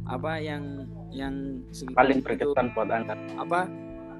Apa 0.09 0.31
yang 0.41 0.89
yang 1.13 1.61
paling 1.93 2.21
berkesan 2.21 2.73
buat 2.73 2.89
anda. 2.89 3.17
apa 3.37 3.69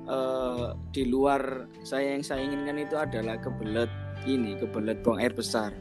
uh, 0.10 0.78
di 0.94 1.10
luar 1.10 1.70
saya 1.86 2.18
yang 2.18 2.24
saya 2.26 2.42
inginkan 2.46 2.82
itu 2.82 2.98
adalah 2.98 3.38
kebelet 3.42 3.90
ini 4.26 4.58
kebelet 4.58 5.02
buang 5.02 5.22
air 5.22 5.34
besar. 5.34 5.74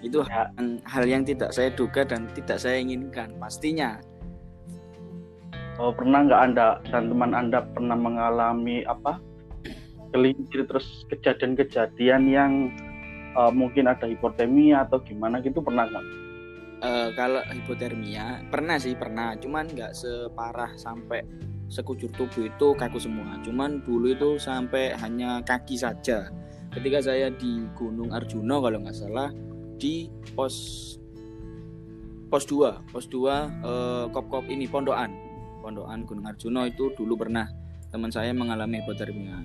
Itu 0.00 0.24
ya. 0.24 0.48
hal, 0.56 0.80
hal 0.88 1.04
yang 1.04 1.22
tidak 1.28 1.52
saya 1.52 1.68
duga 1.76 2.02
dan 2.08 2.26
tidak 2.32 2.58
saya 2.58 2.80
inginkan 2.80 3.36
pastinya. 3.36 4.00
Oh, 5.80 5.92
pernah 5.96 6.24
nggak 6.28 6.40
anda 6.40 6.76
dan 6.92 7.08
teman 7.08 7.32
anda 7.32 7.64
pernah 7.72 7.96
mengalami 7.96 8.84
apa 8.84 9.16
kelinci 10.12 10.60
terus 10.68 11.08
kejadian-kejadian 11.08 12.22
yang 12.28 12.52
uh, 13.36 13.52
mungkin 13.52 13.90
ada 13.90 14.06
hipotermia 14.06 14.86
atau 14.88 15.02
gimana 15.02 15.42
gitu 15.42 15.60
pernah 15.60 15.86
nggak? 15.86 16.06
Uh, 16.80 17.08
kalau 17.12 17.44
hipotermia 17.52 18.40
pernah 18.48 18.80
sih 18.80 18.96
pernah, 18.96 19.36
cuman 19.36 19.68
nggak 19.68 19.92
separah 19.92 20.72
sampai 20.80 21.20
sekujur 21.70 22.10
tubuh 22.16 22.50
itu 22.50 22.68
kaku 22.74 22.98
semua. 22.98 23.38
Cuman 23.46 23.84
dulu 23.86 24.10
itu 24.10 24.30
sampai 24.40 24.96
hanya 24.98 25.44
kaki 25.46 25.78
saja. 25.78 26.28
Ketika 26.70 27.02
saya 27.02 27.30
di 27.30 27.66
Gunung 27.78 28.10
Arjuna 28.10 28.58
kalau 28.58 28.78
nggak 28.82 28.96
salah 28.96 29.30
di 29.80 30.10
pos 30.34 30.54
pos 32.30 32.46
2 32.46 32.94
pos 32.94 33.10
2 33.10 33.26
uh, 33.66 34.06
kop 34.14 34.30
kop 34.30 34.46
ini 34.46 34.70
pondokan 34.70 35.10
pondokan 35.60 36.06
Gunung 36.06 36.30
Arjuna 36.30 36.70
itu 36.70 36.94
dulu 36.94 37.18
pernah 37.18 37.50
teman 37.90 38.14
saya 38.14 38.30
mengalami 38.30 38.78
hipotermia. 38.78 39.42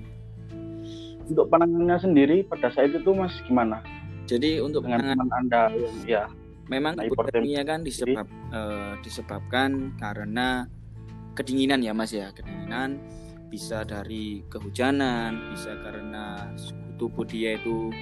Untuk 1.25 1.49
penanganannya 1.49 1.99
sendiri 1.99 2.37
pada 2.45 2.69
saat 2.69 2.93
itu 2.93 3.11
mas 3.13 3.33
gimana? 3.49 3.81
Jadi 4.25 4.61
untuk 4.61 4.85
dengan 4.85 5.13
teman 5.13 5.29
anda 5.33 5.69
ya 6.05 6.25
memang 6.65 6.97
hipotermia 6.97 7.61
kan 7.61 7.85
disebab 7.85 8.25
uh, 8.49 8.97
disebabkan 9.05 9.93
karena 10.01 10.65
kedinginan 11.37 11.81
ya 11.85 11.93
mas 11.93 12.09
ya 12.09 12.33
kedinginan 12.33 12.97
bisa 13.53 13.85
dari 13.85 14.41
kehujanan 14.49 15.53
bisa 15.53 15.77
karena 15.85 16.49
tubuh 16.97 17.27
dia 17.27 17.59
itu 17.59 17.93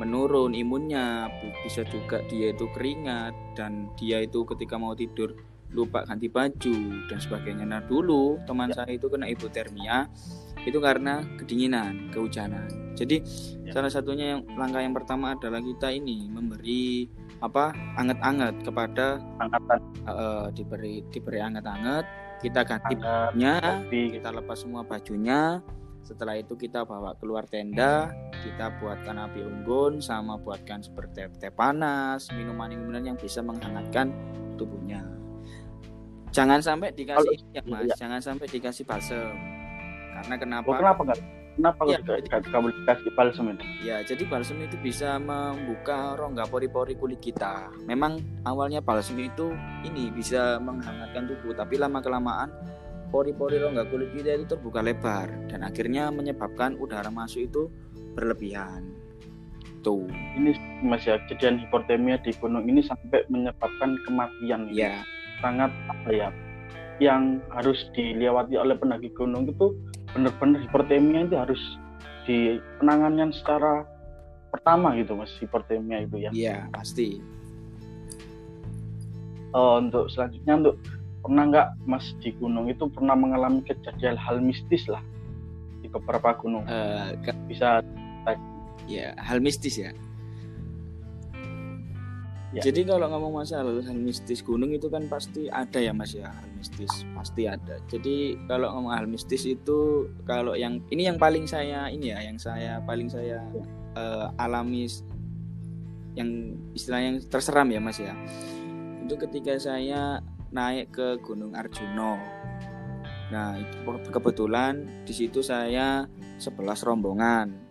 menurun 0.00 0.52
imunnya 0.56 1.28
bisa 1.64 1.84
juga 1.88 2.20
dia 2.28 2.52
itu 2.52 2.68
keringat 2.72 3.32
dan 3.56 3.88
dia 3.96 4.24
itu 4.24 4.44
ketika 4.44 4.76
mau 4.76 4.96
tidur 4.96 5.36
lupa 5.72 6.06
ganti 6.06 6.30
baju 6.30 6.76
dan 7.10 7.18
sebagainya 7.20 7.64
nah 7.68 7.82
dulu 7.84 8.40
teman 8.48 8.72
ya. 8.72 8.84
saya 8.84 8.96
itu 8.96 9.08
kena 9.12 9.28
hipotermia 9.28 10.08
itu 10.66 10.78
karena 10.82 11.22
kedinginan 11.38 12.10
kehujanan. 12.10 12.66
Jadi 12.98 13.22
ya. 13.62 13.70
salah 13.70 13.92
satunya 13.92 14.34
yang 14.34 14.40
langkah 14.58 14.82
yang 14.82 14.92
pertama 14.92 15.38
adalah 15.38 15.62
kita 15.62 15.94
ini 15.94 16.26
memberi 16.26 17.06
apa 17.38 17.70
anget-anget 17.96 18.54
kepada 18.66 19.22
angkatan. 19.38 19.80
Uh, 20.06 20.46
diberi 20.54 21.02
diberi 21.10 21.42
anget-anget 21.42 22.06
kita 22.42 22.62
ganti 22.62 22.94
bajunya 22.98 23.82
kita 23.90 24.28
lepas 24.34 24.58
semua 24.60 24.82
bajunya. 24.82 25.62
Setelah 26.06 26.38
itu 26.38 26.54
kita 26.54 26.86
bawa 26.86 27.18
keluar 27.18 27.50
tenda 27.50 28.14
kita 28.30 28.78
buatkan 28.78 29.18
api 29.26 29.42
unggun 29.42 29.98
sama 29.98 30.38
buatkan 30.38 30.78
seperti 30.78 31.26
teh 31.42 31.50
panas 31.50 32.30
minuman-minuman 32.30 33.02
yang 33.02 33.18
bisa 33.18 33.42
menghangatkan 33.42 34.14
tubuhnya. 34.54 35.02
Jangan 36.30 36.62
sampai 36.62 36.94
dikasih 36.94 37.38
ya 37.50 37.62
mas 37.66 37.90
iya. 37.90 37.94
jangan 37.98 38.20
sampai 38.22 38.46
dikasih 38.46 38.86
balsem 38.86 39.55
karena 40.26 40.36
kenapa 40.42 40.68
oh, 40.68 40.76
kenapa 40.76 41.00
enggak 41.06 41.20
Kenapa 41.56 41.88
ya, 41.88 41.96
kamu 42.52 42.68
dikasih 42.68 43.10
balsam 43.16 43.48
itu? 43.48 43.64
Ya, 43.80 44.04
jadi 44.04 44.28
balsam 44.28 44.60
itu 44.60 44.76
bisa 44.76 45.16
membuka 45.16 46.12
rongga 46.12 46.44
pori-pori 46.52 47.00
kulit 47.00 47.24
kita. 47.24 47.72
Memang 47.88 48.20
awalnya 48.44 48.84
balsam 48.84 49.16
itu 49.16 49.56
ini 49.80 50.12
bisa 50.12 50.60
menghangatkan 50.60 51.24
tubuh, 51.24 51.56
tapi 51.56 51.80
lama 51.80 52.04
kelamaan 52.04 52.52
pori-pori 53.08 53.56
rongga 53.56 53.88
kulit 53.88 54.12
kita 54.12 54.36
itu 54.36 54.44
terbuka 54.52 54.84
lebar 54.84 55.32
dan 55.48 55.64
akhirnya 55.64 56.12
menyebabkan 56.12 56.76
udara 56.76 57.08
masuk 57.08 57.48
itu 57.48 57.62
berlebihan. 58.12 58.92
Tuh. 59.80 60.04
Ini 60.36 60.52
Mas 60.84 61.08
ya, 61.08 61.16
kejadian 61.24 61.64
hipotermia 61.64 62.20
di 62.20 62.36
gunung 62.36 62.68
ini 62.68 62.84
sampai 62.84 63.24
menyebabkan 63.32 63.96
kematian. 64.04 64.68
Ya. 64.76 65.00
Sangat 65.40 65.72
apa 65.88 66.10
ya? 66.12 66.28
Yang 67.00 67.40
harus 67.48 67.78
dilewati 67.96 68.60
oleh 68.60 68.76
pendaki 68.76 69.08
gunung 69.16 69.48
itu 69.48 69.72
benar-benar 70.16 70.64
hipertemia 70.64 71.28
itu 71.28 71.36
harus 71.36 71.62
di 72.24 72.56
penanganan 72.80 73.30
secara 73.30 73.84
pertama 74.48 74.96
gitu 74.96 75.12
mas 75.12 75.30
hipertemia 75.36 76.08
itu 76.08 76.16
ya. 76.16 76.30
Iya 76.32 76.56
pasti. 76.72 77.20
Uh, 79.52 79.84
untuk 79.84 80.08
selanjutnya 80.08 80.54
untuk 80.64 80.76
pernah 81.20 81.44
nggak 81.52 81.68
mas 81.84 82.06
di 82.24 82.32
gunung 82.40 82.72
itu 82.72 82.88
pernah 82.88 83.12
mengalami 83.12 83.60
kejadian 83.68 84.16
hal 84.16 84.40
mistis 84.40 84.88
lah 84.88 85.04
di 85.84 85.92
beberapa 85.92 86.32
gunung? 86.40 86.64
Uh, 86.64 87.12
ke... 87.20 87.30
bisa 87.46 87.84
ya 88.86 89.12
hal 89.18 89.42
mistis 89.42 89.76
ya 89.76 89.90
Ya. 92.54 92.62
Jadi 92.62 92.86
kalau 92.86 93.10
ngomong 93.10 93.42
masalah 93.42 93.74
hal 93.82 93.98
mistis 93.98 94.38
gunung 94.38 94.70
itu 94.70 94.86
kan 94.86 95.10
pasti 95.10 95.50
ada 95.50 95.82
ya 95.82 95.90
Mas 95.90 96.14
ya 96.14 96.30
hal 96.30 96.46
mistis 96.54 97.02
pasti 97.18 97.50
ada. 97.50 97.82
Jadi 97.90 98.38
kalau 98.46 98.70
ngomong 98.70 98.94
hal 98.94 99.10
mistis 99.10 99.42
itu 99.50 100.06
kalau 100.22 100.54
yang 100.54 100.78
ini 100.94 101.10
yang 101.10 101.18
paling 101.18 101.50
saya 101.50 101.90
ini 101.90 102.14
ya 102.14 102.22
yang 102.22 102.38
saya 102.38 102.78
paling 102.86 103.10
saya 103.10 103.42
ya. 103.42 103.62
uh, 103.98 104.30
alami 104.38 104.86
yang 106.14 106.54
istilah 106.72 107.02
yang 107.02 107.18
terseram 107.26 107.66
ya 107.66 107.82
Mas 107.82 107.98
ya. 107.98 108.14
Itu 109.02 109.18
ketika 109.18 109.58
saya 109.58 110.22
naik 110.54 110.94
ke 110.94 111.18
Gunung 111.26 111.58
Arjuno. 111.58 112.14
Nah, 113.26 113.58
itu 113.58 113.82
kebetulan 114.14 115.02
di 115.02 115.10
situ 115.10 115.42
saya 115.42 116.06
sebelas 116.38 116.86
rombongan 116.86 117.65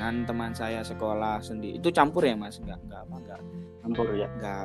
dengan 0.00 0.24
teman 0.24 0.56
saya 0.56 0.80
sekolah 0.80 1.44
sendiri. 1.44 1.76
Itu 1.76 1.92
campur 1.92 2.24
ya 2.24 2.32
Mas? 2.32 2.56
Enggak, 2.56 2.80
enggak 2.88 3.04
apa 3.04 3.14
enggak 3.20 3.40
campur 3.84 4.06
ya. 4.16 4.28
nggak 4.32 4.64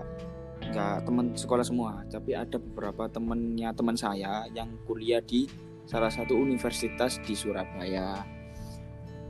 nggak 0.72 0.96
teman 1.04 1.26
sekolah 1.36 1.66
semua. 1.68 1.92
Tapi 2.08 2.32
ada 2.40 2.56
beberapa 2.56 3.12
temennya 3.12 3.76
teman 3.76 4.00
saya 4.00 4.48
yang 4.56 4.72
kuliah 4.88 5.20
di 5.20 5.44
salah 5.84 6.08
satu 6.08 6.40
universitas 6.40 7.20
di 7.20 7.36
Surabaya. 7.36 8.24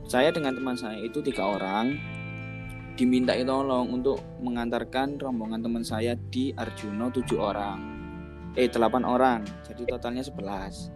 Saya 0.06 0.30
dengan 0.30 0.54
teman 0.54 0.78
saya 0.78 1.02
itu 1.02 1.18
tiga 1.26 1.42
orang 1.42 1.98
diminta 2.94 3.34
tolong 3.42 3.90
untuk 3.90 4.22
mengantarkan 4.38 5.18
rombongan 5.18 5.58
teman 5.58 5.82
saya 5.82 6.14
di 6.30 6.54
Arjuno 6.54 7.10
tujuh 7.10 7.38
orang. 7.42 7.78
Eh 8.54 8.70
delapan 8.70 9.02
orang. 9.02 9.42
Jadi 9.66 9.90
totalnya 9.90 10.22
sebelas. 10.22 10.86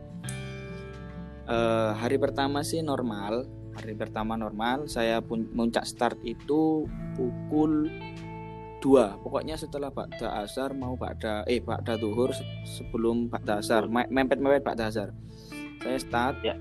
Eh, 1.50 1.90
hari 1.98 2.14
pertama 2.14 2.62
sih 2.62 2.78
normal 2.78 3.58
hari 3.76 3.94
pertama 3.94 4.34
normal 4.34 4.90
saya 4.90 5.22
pun 5.22 5.46
muncak 5.54 5.86
start 5.86 6.18
itu 6.26 6.86
pukul 7.14 7.90
dua. 8.80 9.20
Pokoknya 9.20 9.60
setelah 9.60 9.92
Ba'da 9.92 10.40
Asar 10.40 10.72
mau 10.72 10.96
Ba'da 10.96 11.44
eh 11.44 11.60
Ba'da 11.60 12.00
Duhur 12.00 12.32
sebelum 12.64 13.28
Ba'da 13.28 13.60
Asar 13.60 13.86
mepet-mepet 13.86 14.64
Ba'da 14.64 14.88
Asar 14.88 15.12
saya 15.80 15.96
start 15.96 16.44
ya. 16.44 16.54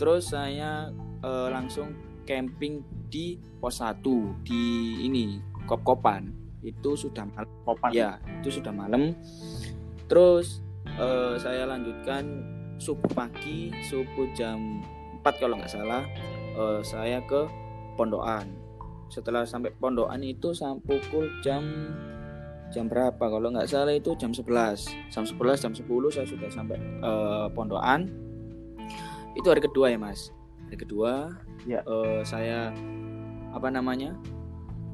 terus 0.00 0.32
saya 0.32 0.90
uh, 1.22 1.48
langsung 1.52 1.94
camping 2.24 2.82
di 3.12 3.36
pos 3.60 3.78
1 3.78 4.02
di 4.42 4.62
ini 5.06 5.38
Kop-Kopan. 5.68 6.32
Itu 6.64 6.96
sudah 6.96 7.28
malam. 7.28 7.48
Kopan. 7.62 7.90
ya 7.92 8.18
itu 8.40 8.58
sudah 8.58 8.72
malam. 8.72 9.12
Terus 10.08 10.64
uh, 10.96 11.36
saya 11.38 11.68
lanjutkan 11.68 12.24
subuh 12.80 13.08
pagi 13.14 13.70
subuh 13.86 14.26
jam 14.34 14.82
4 15.22 15.40
kalau 15.40 15.56
nggak 15.56 15.72
salah 15.72 16.02
uh, 16.56 16.80
saya 16.82 17.22
ke 17.26 17.46
Pondokan. 17.94 18.64
Setelah 19.14 19.46
sampai 19.46 19.70
pondokan 19.78 20.18
itu 20.26 20.50
sampai 20.50 20.98
pukul 20.98 21.30
jam 21.38 21.62
jam 22.74 22.90
berapa? 22.90 23.20
Kalau 23.20 23.54
nggak 23.54 23.70
salah 23.70 23.94
itu 23.94 24.18
jam 24.18 24.34
11 24.34 24.50
jam 25.14 25.22
11 25.22 25.62
jam 25.62 25.70
10 25.70 25.86
saya 26.10 26.26
sudah 26.26 26.50
sampai 26.50 26.74
uh, 26.98 27.46
pondokan. 27.54 28.10
Itu 29.38 29.46
hari 29.46 29.62
kedua 29.62 29.94
ya 29.94 29.98
mas? 30.02 30.34
Hari 30.66 30.78
kedua 30.82 31.30
ya. 31.70 31.86
uh, 31.86 32.26
saya 32.26 32.74
apa 33.54 33.70
namanya 33.70 34.18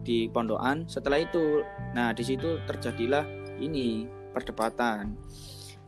di 0.05 0.29
pondokan. 0.29 0.85
Setelah 0.85 1.25
itu 1.25 1.65
nah 1.97 2.13
di 2.13 2.21
situ 2.21 2.61
terjadilah 2.69 3.25
ini 3.57 4.05
perdebatan. 4.37 5.17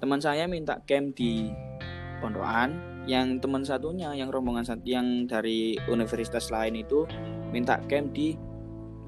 Teman 0.01 0.25
saya 0.25 0.49
minta 0.49 0.81
camp 0.89 1.13
di 1.13 1.53
pondokan 2.25 2.92
yang 3.07 3.43
teman 3.43 3.67
satunya 3.67 4.15
yang 4.15 4.31
rombongan 4.31 4.63
yang 4.87 5.27
dari 5.27 5.75
universitas 5.91 6.55
lain 6.55 6.79
itu 6.79 7.03
minta 7.51 7.83
camp 7.91 8.15
di 8.15 8.39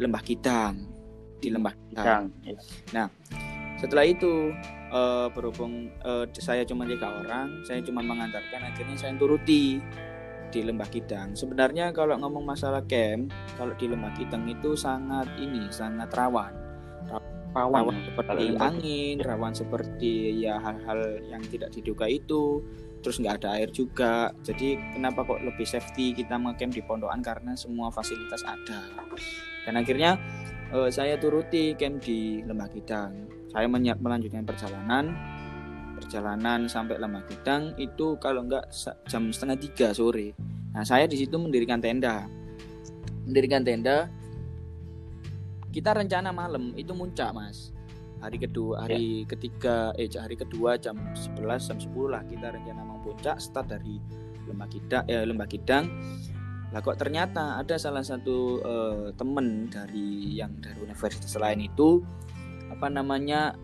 Lembah 0.03 0.23
Kidang 0.23 0.75
di 1.39 1.49
Lembah 1.53 1.75
Kidang. 1.77 2.33
Ya. 2.43 2.59
Nah 2.91 3.07
setelah 3.79 4.07
itu 4.07 4.51
uh, 4.91 5.29
berhubung 5.31 5.93
uh, 6.03 6.27
saya 6.35 6.67
cuma 6.67 6.89
tiga 6.89 7.11
orang 7.23 7.63
saya 7.69 7.85
cuma 7.85 8.01
mengantarkan 8.03 8.65
akhirnya 8.65 8.97
saya 8.99 9.13
turuti 9.15 9.79
di 10.55 10.61
Lembah 10.63 10.87
Kidang. 10.87 11.35
Sebenarnya 11.35 11.91
kalau 11.91 12.15
ngomong 12.15 12.47
masalah 12.47 12.87
camp, 12.87 13.35
kalau 13.59 13.75
di 13.75 13.91
Lembah 13.91 14.15
Kidang 14.15 14.47
itu 14.47 14.79
sangat 14.79 15.27
ini 15.43 15.67
sangat 15.75 16.15
rawan. 16.15 16.55
Rawan, 17.55 17.87
rawan 17.87 17.99
seperti 18.03 18.45
angin, 18.59 19.17
rawan 19.23 19.55
seperti 19.55 20.43
ya 20.43 20.59
hal-hal 20.59 21.23
yang 21.31 21.39
tidak 21.47 21.71
diduga 21.71 22.11
itu 22.11 22.59
terus 23.05 23.21
nggak 23.21 23.45
ada 23.45 23.61
air 23.61 23.69
juga. 23.69 24.33
Jadi 24.41 24.81
kenapa 24.97 25.29
kok 25.29 25.45
lebih 25.45 25.69
safety 25.69 26.17
kita 26.17 26.41
ngecamp 26.41 26.73
di 26.73 26.81
pondokan? 26.81 27.21
Karena 27.21 27.53
semua 27.53 27.93
fasilitas 27.93 28.41
ada. 28.49 28.89
Dan 29.69 29.77
akhirnya 29.77 30.17
uh, 30.73 30.89
saya 30.89 31.21
turuti 31.21 31.77
camp 31.77 32.01
di 32.01 32.41
Lembah 32.41 32.73
Kidang 32.73 33.35
saya 33.55 33.71
melanjutkan 33.71 34.43
perjalanan. 34.43 35.15
Perjalanan 35.95 36.67
sampai 36.67 36.99
Lembah 36.99 37.23
Kidang 37.29 37.77
itu 37.79 38.19
kalau 38.19 38.43
nggak 38.49 38.67
jam 39.07 39.31
setengah 39.31 39.59
tiga 39.61 39.89
sore. 39.95 40.35
Nah 40.75 40.83
saya 40.83 41.07
di 41.07 41.15
situ 41.15 41.39
mendirikan 41.39 41.79
tenda. 41.79 42.27
Mendirikan 43.23 43.63
tenda. 43.63 44.11
Kita 45.71 45.95
rencana 45.95 46.35
malam 46.35 46.75
itu 46.75 46.91
muncak 46.95 47.31
mas 47.31 47.74
hari 48.25 48.41
kedua 48.41 48.89
hari 48.89 49.23
ya. 49.23 49.29
ketiga 49.37 49.77
eh 50.01 50.09
hari 50.09 50.37
kedua 50.41 50.81
jam 50.81 50.97
11 51.13 51.69
jam 51.69 51.79
10 51.79 51.93
lah 52.09 52.23
kita 52.25 52.57
rencana 52.57 52.81
mau 52.81 52.99
puncak 53.05 53.37
start 53.37 53.69
dari 53.69 54.01
lembah 54.49 54.69
kidang 54.73 55.05
eh, 55.07 55.25
lembah 55.29 55.49
kidang 55.49 55.85
lah 56.73 56.81
kok 56.81 56.99
ternyata 56.99 57.61
ada 57.61 57.77
salah 57.77 58.03
satu 58.03 58.65
eh, 58.65 59.07
temen 59.15 59.69
dari 59.69 60.41
yang 60.41 60.57
dari 60.59 60.81
universitas 60.81 61.37
lain 61.37 61.69
itu 61.69 62.01
apa 62.73 62.89
namanya 62.91 63.55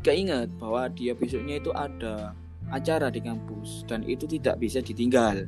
keinget 0.00 0.48
bahwa 0.56 0.88
dia 0.90 1.12
besoknya 1.12 1.60
itu 1.60 1.70
ada 1.76 2.32
acara 2.72 3.12
di 3.12 3.20
kampus 3.20 3.84
dan 3.84 4.06
itu 4.06 4.24
tidak 4.24 4.56
bisa 4.62 4.80
ditinggal. 4.80 5.44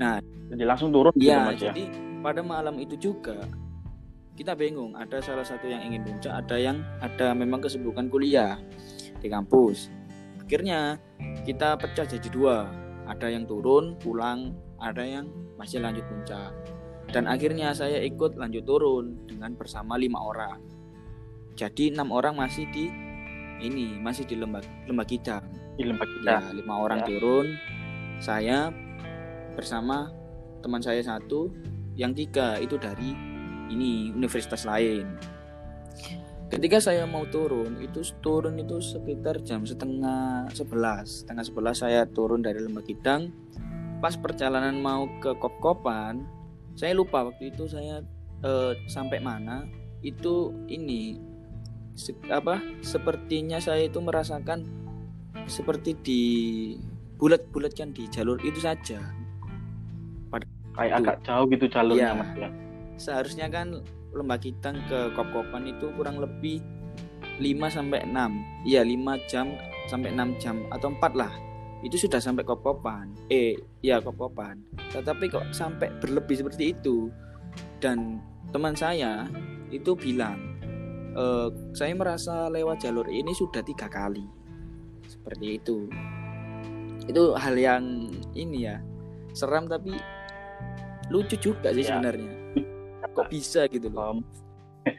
Nah, 0.00 0.18
jadi 0.50 0.64
langsung 0.64 0.90
turun 0.90 1.12
gitu, 1.14 1.28
ya, 1.28 1.52
ya. 1.54 1.70
Jadi 1.70 1.92
pada 2.24 2.40
malam 2.40 2.80
itu 2.80 2.96
juga 2.96 3.46
kita 4.40 4.56
bingung. 4.56 4.96
Ada 4.96 5.20
salah 5.20 5.44
satu 5.44 5.68
yang 5.68 5.84
ingin 5.84 6.00
puncak, 6.00 6.32
ada 6.32 6.56
yang 6.56 6.80
ada 7.04 7.36
memang 7.36 7.60
kesibukan 7.60 8.08
kuliah 8.08 8.56
di 9.20 9.28
kampus. 9.28 9.92
Akhirnya 10.40 10.96
kita 11.44 11.76
pecah 11.76 12.08
jadi 12.08 12.28
dua. 12.32 12.64
Ada 13.04 13.28
yang 13.28 13.44
turun 13.44 14.00
pulang, 14.00 14.56
ada 14.80 15.04
yang 15.04 15.28
masih 15.60 15.84
lanjut 15.84 16.08
puncak. 16.08 16.56
Dan 17.12 17.28
akhirnya 17.28 17.76
saya 17.76 18.00
ikut 18.00 18.40
lanjut 18.40 18.64
turun 18.64 19.28
dengan 19.28 19.52
bersama 19.60 20.00
lima 20.00 20.16
orang. 20.24 20.56
Jadi 21.52 21.92
enam 21.92 22.08
orang 22.08 22.40
masih 22.40 22.64
di 22.72 22.88
ini 23.60 24.00
masih 24.00 24.24
di 24.24 24.40
lembah 24.40 24.64
lembah 24.88 25.04
kidang. 25.04 25.44
Di 25.76 25.84
lembah 25.84 26.08
kidang. 26.08 26.42
Ya, 26.48 26.56
lima 26.56 26.74
orang 26.80 27.04
ya. 27.04 27.06
turun. 27.12 27.46
Saya 28.24 28.72
bersama 29.52 30.08
teman 30.64 30.80
saya 30.80 31.04
satu, 31.04 31.52
yang 31.98 32.16
tiga 32.16 32.56
itu 32.56 32.80
dari 32.80 33.29
ini 33.70 34.10
universitas 34.10 34.66
lain. 34.66 35.06
Ketika 36.50 36.82
saya 36.82 37.06
mau 37.06 37.22
turun, 37.30 37.78
itu 37.78 38.02
turun 38.18 38.58
itu 38.58 38.82
sekitar 38.82 39.38
jam 39.46 39.62
setengah 39.62 40.50
sebelas, 40.50 41.22
setengah 41.22 41.44
sebelas 41.46 41.76
saya 41.78 42.02
turun 42.10 42.42
dari 42.42 42.58
Lembah 42.58 42.82
Kidang. 42.82 43.30
Pas 44.02 44.18
perjalanan 44.18 44.74
mau 44.82 45.06
ke 45.22 45.30
Kop-Kopan, 45.38 46.26
saya 46.74 46.90
lupa 46.98 47.22
waktu 47.22 47.54
itu 47.54 47.70
saya 47.70 48.02
eh, 48.42 48.72
sampai 48.90 49.22
mana. 49.22 49.62
Itu 50.02 50.66
ini 50.66 51.22
se 51.94 52.18
apa? 52.34 52.58
Sepertinya 52.82 53.62
saya 53.62 53.86
itu 53.86 54.02
merasakan 54.02 54.66
seperti 55.46 55.94
di 56.02 56.22
bulat-bulatkan 57.20 57.94
di 57.94 58.10
jalur 58.10 58.40
itu 58.42 58.58
saja 58.58 59.20
kayak 60.80 60.94
agak 61.02 61.16
jauh 61.26 61.44
gitu 61.50 61.66
jalurnya 61.68 62.14
ya. 62.14 62.18
mas 62.18 62.30
ya 62.38 62.48
seharusnya 63.00 63.48
kan 63.48 63.80
lembah 64.12 64.36
kitang 64.36 64.76
ke 64.84 65.16
Kopkopan 65.16 65.64
itu 65.64 65.88
kurang 65.96 66.20
lebih 66.20 66.60
5 67.40 67.48
sampai 67.72 68.04
6 68.04 68.68
iya 68.68 68.84
5 68.84 69.30
jam 69.30 69.56
sampai 69.88 70.12
6 70.12 70.36
jam 70.36 70.56
atau 70.68 70.92
4 70.92 71.16
lah. 71.16 71.32
Itu 71.80 71.96
sudah 71.96 72.20
sampai 72.20 72.44
Kopkopan. 72.44 73.32
Eh 73.32 73.56
ya 73.80 74.04
Kopkopan. 74.04 74.60
Tetapi 74.92 75.32
kok 75.32 75.48
sampai 75.56 75.88
berlebih 75.96 76.44
seperti 76.44 76.76
itu? 76.76 77.08
Dan 77.80 78.20
teman 78.52 78.76
saya 78.76 79.24
itu 79.72 79.96
bilang 79.96 80.36
e, 81.16 81.24
saya 81.72 81.96
merasa 81.96 82.52
lewat 82.52 82.84
jalur 82.84 83.08
ini 83.08 83.32
sudah 83.32 83.64
tiga 83.64 83.88
kali. 83.88 84.28
Seperti 85.08 85.46
itu. 85.56 85.88
Itu 87.08 87.32
hal 87.32 87.56
yang 87.56 88.12
ini 88.36 88.68
ya 88.68 88.76
seram 89.32 89.64
tapi 89.64 89.96
lucu 91.08 91.38
juga 91.38 91.72
sih 91.72 91.86
ya. 91.86 91.96
sebenarnya 91.96 92.39
kok 93.14 93.28
bisa 93.30 93.66
gitu 93.70 93.90
loh 93.90 94.16
um, 94.16 94.18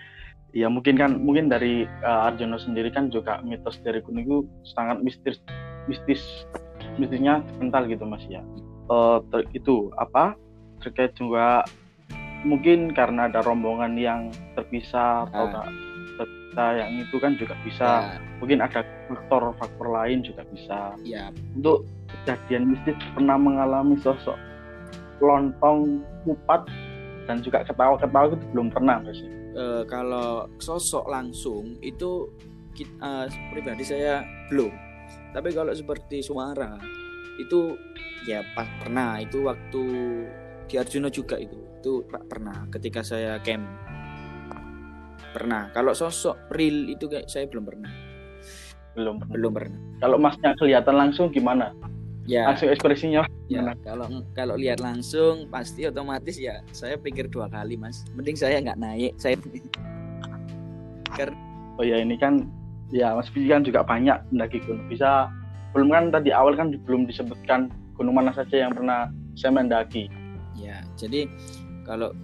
ya 0.60 0.68
mungkin 0.68 1.00
kan 1.00 1.20
mungkin 1.20 1.48
dari 1.48 1.88
uh, 2.04 2.28
Arjono 2.28 2.60
sendiri 2.60 2.92
kan 2.92 3.08
juga 3.08 3.40
mitos 3.44 3.80
dari 3.82 4.04
gunung 4.04 4.24
itu 4.24 4.38
sangat 4.76 5.00
mistis 5.00 5.40
mistis 5.88 6.22
mistisnya 7.00 7.40
kental 7.60 7.88
gitu 7.88 8.04
mas 8.04 8.24
ya 8.28 8.44
uh, 8.92 9.24
ter, 9.32 9.48
itu 9.56 9.90
apa 9.96 10.36
terkait 10.84 11.16
juga 11.16 11.64
mungkin 12.44 12.92
karena 12.92 13.30
ada 13.30 13.46
rombongan 13.46 13.96
yang 13.96 14.34
terpisah 14.58 15.30
atau 15.30 15.46
ah. 15.54 15.70
terpisah 16.18 16.70
yang 16.84 16.90
itu 17.00 17.16
kan 17.22 17.38
juga 17.38 17.54
bisa 17.62 18.18
ya. 18.18 18.20
mungkin 18.42 18.60
ada 18.66 18.82
faktor-faktor 19.08 19.88
lain 19.88 20.26
juga 20.26 20.42
bisa 20.50 20.98
ya. 21.06 21.30
untuk 21.54 21.86
kejadian 22.26 22.74
mistis 22.76 22.98
pernah 23.14 23.38
mengalami 23.38 23.96
sosok 24.02 24.36
lontong 25.22 26.02
kupat 26.26 26.66
dan 27.26 27.42
juga 27.42 27.66
ketawa-ketawa 27.66 28.34
itu 28.34 28.38
belum 28.54 28.68
pernah 28.74 29.02
mas. 29.02 29.20
Uh, 29.52 29.84
kalau 29.86 30.48
sosok 30.64 31.06
langsung 31.12 31.76
itu 31.84 32.32
uh, 33.04 33.28
pribadi 33.52 33.84
saya 33.84 34.24
belum. 34.48 34.72
Tapi 35.36 35.52
kalau 35.52 35.72
seperti 35.76 36.24
suara 36.24 36.80
itu 37.40 37.76
ya 38.28 38.44
pas 38.56 38.68
pernah. 38.84 39.20
Itu 39.20 39.48
waktu 39.48 39.84
di 40.72 40.76
Arjuna 40.80 41.12
juga 41.12 41.36
itu 41.36 41.58
itu 41.82 42.06
pernah 42.06 42.70
ketika 42.70 43.02
saya 43.02 43.42
camp. 43.42 43.66
Pernah. 45.32 45.72
Kalau 45.72 45.96
sosok 45.96 46.52
real 46.54 46.92
itu 46.92 47.08
kayak 47.08 47.28
saya 47.32 47.48
belum 47.48 47.64
pernah. 47.64 47.92
Belum 48.94 49.16
pernah. 49.18 49.34
belum 49.34 49.52
pernah. 49.56 49.80
Kalau 50.04 50.18
masnya 50.20 50.52
kelihatan 50.60 50.96
langsung 51.00 51.32
gimana 51.32 51.72
ya. 52.26 52.50
Langsung 52.52 52.70
ekspresinya. 52.70 53.26
Ya 53.52 53.62
kalau 53.84 54.08
kalau 54.32 54.56
lihat 54.56 54.80
langsung 54.80 55.50
pasti 55.52 55.88
otomatis 55.88 56.40
ya 56.40 56.64
saya 56.72 56.96
pikir 56.96 57.28
dua 57.28 57.52
kali 57.52 57.76
mas. 57.76 58.08
Mending 58.16 58.38
saya 58.38 58.62
nggak 58.64 58.80
naik 58.80 59.14
saya 59.20 59.36
karena 61.12 61.36
oh 61.76 61.84
ya 61.84 62.00
ini 62.00 62.16
kan 62.16 62.48
ya 62.96 63.12
mas 63.12 63.28
Bibi 63.28 63.52
kan 63.52 63.64
juga 63.68 63.84
banyak 63.84 64.18
mendaki 64.32 64.64
gunung. 64.64 64.88
Bisa 64.88 65.28
belum 65.76 65.92
kan 65.92 66.04
tadi 66.12 66.32
awal 66.32 66.56
kan 66.56 66.72
belum 66.72 67.08
disebutkan 67.08 67.72
gunung 67.96 68.16
mana 68.16 68.32
saja 68.32 68.68
yang 68.68 68.72
pernah 68.72 69.12
saya 69.36 69.52
mendaki. 69.52 70.08
Ya 70.56 70.84
jadi 70.96 71.28
kalau 71.84 72.16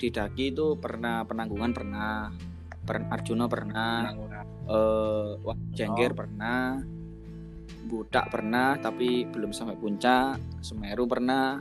di 0.00 0.08
daki 0.08 0.54
itu 0.54 0.80
pernah 0.80 1.26
penanggungan 1.28 1.76
pernah 1.76 2.32
per 2.80 3.04
Arjuna 3.12 3.44
pernah 3.46 4.10
eh 4.70 5.36
uh, 5.36 5.56
Jengger 5.76 6.16
oh. 6.16 6.24
pernah 6.24 6.80
Budak 7.90 8.30
pernah 8.30 8.78
tapi 8.78 9.26
belum 9.26 9.50
sampai 9.50 9.74
puncak. 9.74 10.38
Semeru 10.62 11.10
pernah 11.10 11.58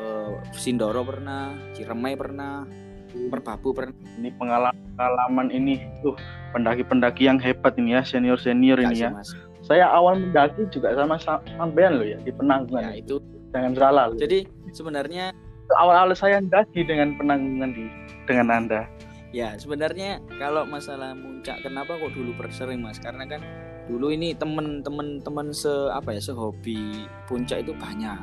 uh, 0.00 0.32
Sindoro 0.56 1.04
pernah 1.04 1.52
Ciremai 1.76 2.16
pernah 2.16 2.64
Merbabu 3.12 3.76
pernah. 3.76 3.92
Ini 4.16 4.32
pengalaman 4.40 5.52
ini 5.52 5.80
tuh 6.00 6.16
pendaki-pendaki 6.56 7.28
yang 7.28 7.36
hebat 7.36 7.76
ini 7.76 7.96
ya 7.96 8.02
senior 8.04 8.40
senior 8.40 8.80
ini 8.80 9.04
ya. 9.04 9.12
Mas. 9.12 9.36
saya 9.66 9.90
awal 9.90 10.22
mendaki 10.22 10.62
juga 10.70 10.94
sama 10.94 11.18
sampean 11.18 11.98
loh 11.98 12.06
ya 12.06 12.16
di 12.22 12.30
penanggungan 12.30 12.96
ya, 12.96 13.02
itu. 13.02 13.18
Jangan 13.50 13.72
salah 13.74 14.04
loh. 14.12 14.18
jadi 14.20 14.46
sebenarnya 14.70 15.34
awal-awal 15.74 16.14
saya 16.14 16.38
mendaki 16.38 16.86
dengan 16.86 17.18
penanggungan 17.18 17.74
di 17.74 17.84
dengan 18.30 18.46
anda. 18.52 18.86
Ya 19.34 19.58
sebenarnya 19.58 20.22
kalau 20.38 20.62
masalah 20.64 21.18
muncak 21.18 21.60
kenapa 21.66 21.98
kok 21.98 22.14
dulu 22.14 22.30
bersering 22.38 22.78
mas? 22.78 23.02
Karena 23.02 23.26
kan 23.26 23.42
dulu 23.86 24.10
ini 24.10 24.34
temen-temen 24.34 25.22
teman 25.22 25.54
se 25.54 25.70
apa 25.94 26.14
ya 26.14 26.20
sehobi 26.20 27.06
puncak 27.30 27.62
itu 27.62 27.72
banyak. 27.74 28.18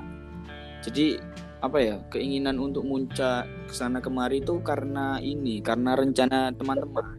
Jadi 0.83 1.15
apa 1.63 1.79
ya 1.79 1.95
keinginan 2.11 2.59
untuk 2.59 2.83
muncak 2.83 3.47
ke 3.71 3.73
sana 3.73 4.03
kemari 4.03 4.43
itu 4.43 4.59
karena 4.59 5.15
ini 5.23 5.63
karena 5.63 5.95
rencana 5.95 6.51
teman-teman. 6.51 7.15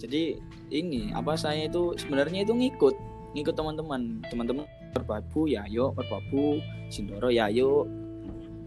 Jadi 0.00 0.40
ini 0.72 1.12
apa 1.12 1.36
saya 1.36 1.68
itu 1.68 1.92
sebenarnya 2.00 2.48
itu 2.48 2.56
ngikut 2.56 2.96
ngikut 3.36 3.54
teman-teman. 3.54 4.24
Teman-teman 4.32 4.64
berbabu 4.96 5.44
ya 5.44 5.68
yuk 5.68 5.92
berbabu 5.92 6.64
sindoro 6.88 7.28
ya 7.28 7.52
yuk 7.52 7.84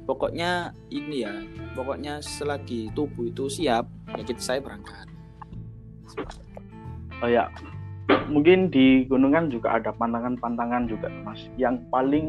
pokoknya 0.05 0.69
ini 0.93 1.25
ya 1.25 1.33
pokoknya 1.73 2.21
selagi 2.21 2.93
tubuh 2.93 3.33
itu 3.33 3.49
siap 3.49 3.89
ya 4.13 4.21
kita 4.21 4.41
saya 4.41 4.59
berangkat. 4.61 5.09
Oh 7.25 7.29
ya 7.29 7.49
mungkin 8.27 8.71
di 8.71 9.05
gunungan 9.05 9.51
juga 9.51 9.77
ada 9.79 9.91
pantangan-pantangan 9.95 10.87
juga 10.87 11.07
mas. 11.23 11.47
Yang 11.59 11.83
paling 11.91 12.25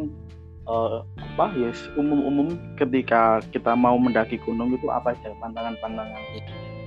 uh, 0.66 1.06
apa 1.18 1.54
ya 1.54 1.70
yes, 1.70 1.86
umum-umum 1.94 2.58
ketika 2.76 3.42
kita 3.54 3.72
mau 3.72 3.96
mendaki 3.96 4.38
gunung 4.42 4.74
itu 4.74 4.88
apa 4.90 5.14
aja 5.14 5.34
pantangan-pantangan 5.38 6.22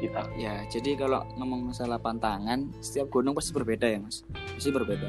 kita? 0.04 0.22
Ya 0.36 0.64
jadi 0.68 1.00
kalau 1.00 1.24
ngomong 1.40 1.72
masalah 1.72 2.00
pantangan 2.00 2.72
setiap 2.84 3.12
gunung 3.12 3.36
pasti 3.36 3.52
berbeda 3.56 3.86
ya 3.88 4.00
mas. 4.04 4.24
Pasti 4.34 4.70
berbeda. 4.72 5.08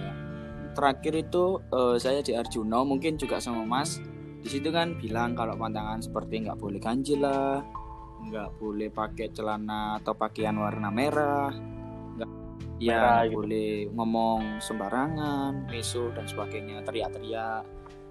Terakhir 0.76 1.14
itu 1.16 1.60
uh, 1.72 1.96
saya 1.96 2.20
di 2.20 2.36
Arjuna 2.36 2.84
mungkin 2.84 3.16
juga 3.16 3.40
sama 3.40 3.64
mas. 3.64 3.98
Di 4.44 4.52
situ 4.52 4.70
kan 4.70 4.94
bilang 5.00 5.34
kalau 5.34 5.58
pantangan 5.58 5.98
seperti 5.98 6.46
nggak 6.46 6.60
boleh 6.60 6.78
ganjil 6.78 7.24
lah 7.24 7.66
nggak 8.16 8.58
boleh 8.58 8.88
pakai 8.88 9.28
celana 9.30 10.00
atau 10.00 10.16
pakaian 10.16 10.56
warna 10.56 10.88
merah 10.88 11.52
ya 12.76 13.24
gitu. 13.24 13.40
boleh 13.40 13.88
ngomong 13.92 14.60
sembarangan 14.60 15.68
meso 15.68 16.12
dan 16.12 16.28
sebagainya 16.28 16.84
teriak-teriak. 16.84 17.64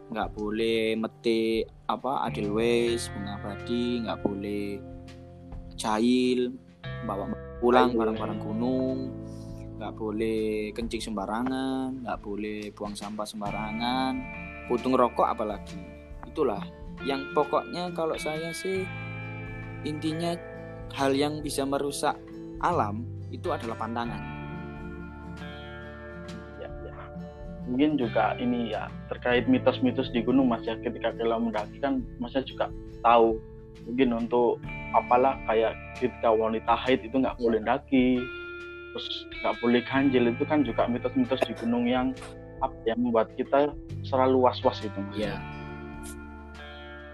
Nggak 0.10 0.30
boleh 0.38 0.94
metik 0.98 1.70
apa 1.90 2.30
Adelweiss 2.30 3.10
bunga 3.10 3.42
abadi 3.42 4.06
nggak 4.06 4.20
boleh 4.22 4.66
jahil 5.78 6.54
bawa 7.06 7.30
pulang 7.62 7.94
barang-barang 7.94 8.40
gunung. 8.42 8.98
Nggak 9.76 9.94
boleh 9.98 10.72
kencing 10.74 11.04
sembarangan 11.04 12.06
nggak 12.06 12.20
boleh 12.22 12.70
buang 12.74 12.98
sampah 12.98 13.26
sembarangan. 13.26 14.14
Putung 14.66 14.98
rokok 14.98 15.30
apalagi. 15.30 15.78
Itulah 16.26 16.62
yang 17.06 17.22
pokoknya 17.38 17.94
kalau 17.94 18.18
saya 18.18 18.50
sih 18.50 18.82
intinya 19.86 20.34
hal 20.98 21.14
yang 21.14 21.44
bisa 21.46 21.62
merusak 21.68 22.18
alam 22.64 23.06
itu 23.30 23.52
adalah 23.52 23.76
pantangan 23.78 24.35
mungkin 27.66 27.98
juga 27.98 28.38
ini 28.38 28.74
ya 28.74 28.90
terkait 29.10 29.50
mitos-mitos 29.50 30.10
di 30.14 30.22
gunung 30.22 30.50
mas 30.50 30.64
ya. 30.66 30.78
Ketika 30.80 31.14
kita 31.14 31.38
mendaki 31.38 31.78
kan 31.82 32.02
masnya 32.22 32.46
juga 32.46 32.70
tahu. 33.02 33.38
Mungkin 33.86 34.26
untuk 34.26 34.58
apalah 34.98 35.38
kayak 35.46 35.76
ketika 36.00 36.32
wanita 36.32 36.74
haid 36.74 37.04
itu 37.06 37.22
nggak 37.22 37.38
boleh 37.38 37.62
iya. 37.62 37.78
daki 37.78 38.18
terus 38.96 39.28
nggak 39.44 39.56
boleh 39.60 39.82
ganjil 39.84 40.24
itu 40.32 40.44
kan 40.48 40.64
juga 40.64 40.88
mitos-mitos 40.88 41.44
di 41.44 41.54
gunung 41.60 41.84
yang 41.84 42.16
apa 42.64 42.74
yang 42.88 43.04
membuat 43.04 43.28
kita 43.36 43.76
selalu 44.08 44.48
was-was 44.48 44.80
itu 44.80 45.00
mas. 45.12 45.28
Ya 45.28 45.36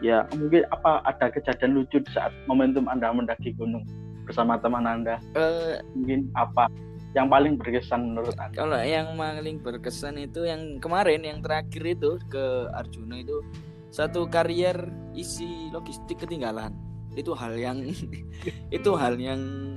ya 0.01 0.25
mungkin 0.33 0.65
apa 0.73 1.05
ada 1.05 1.29
kejadian 1.29 1.77
lucu 1.77 2.01
saat 2.09 2.33
momentum 2.49 2.89
anda 2.89 3.13
mendaki 3.13 3.53
gunung 3.53 3.85
bersama 4.25 4.57
teman 4.61 4.85
anda? 4.85 5.21
Uh, 5.37 5.77
mungkin 5.97 6.29
apa 6.37 6.69
yang 7.11 7.27
paling 7.27 7.59
berkesan 7.59 8.15
menurut 8.15 8.35
Anda? 8.39 8.55
Kalau 8.55 8.79
yang 8.79 9.19
paling 9.19 9.59
berkesan 9.59 10.15
itu 10.19 10.47
yang 10.47 10.79
kemarin 10.79 11.27
yang 11.27 11.39
terakhir 11.43 11.83
itu 11.83 12.15
ke 12.31 12.71
Arjuna 12.71 13.19
itu 13.19 13.43
satu 13.91 14.31
karier 14.31 14.87
isi 15.11 15.67
logistik 15.75 16.23
ketinggalan. 16.23 16.71
Itu 17.19 17.35
hal 17.35 17.59
yang 17.59 17.83
itu 18.77 18.91
hal 18.95 19.19
yang 19.19 19.75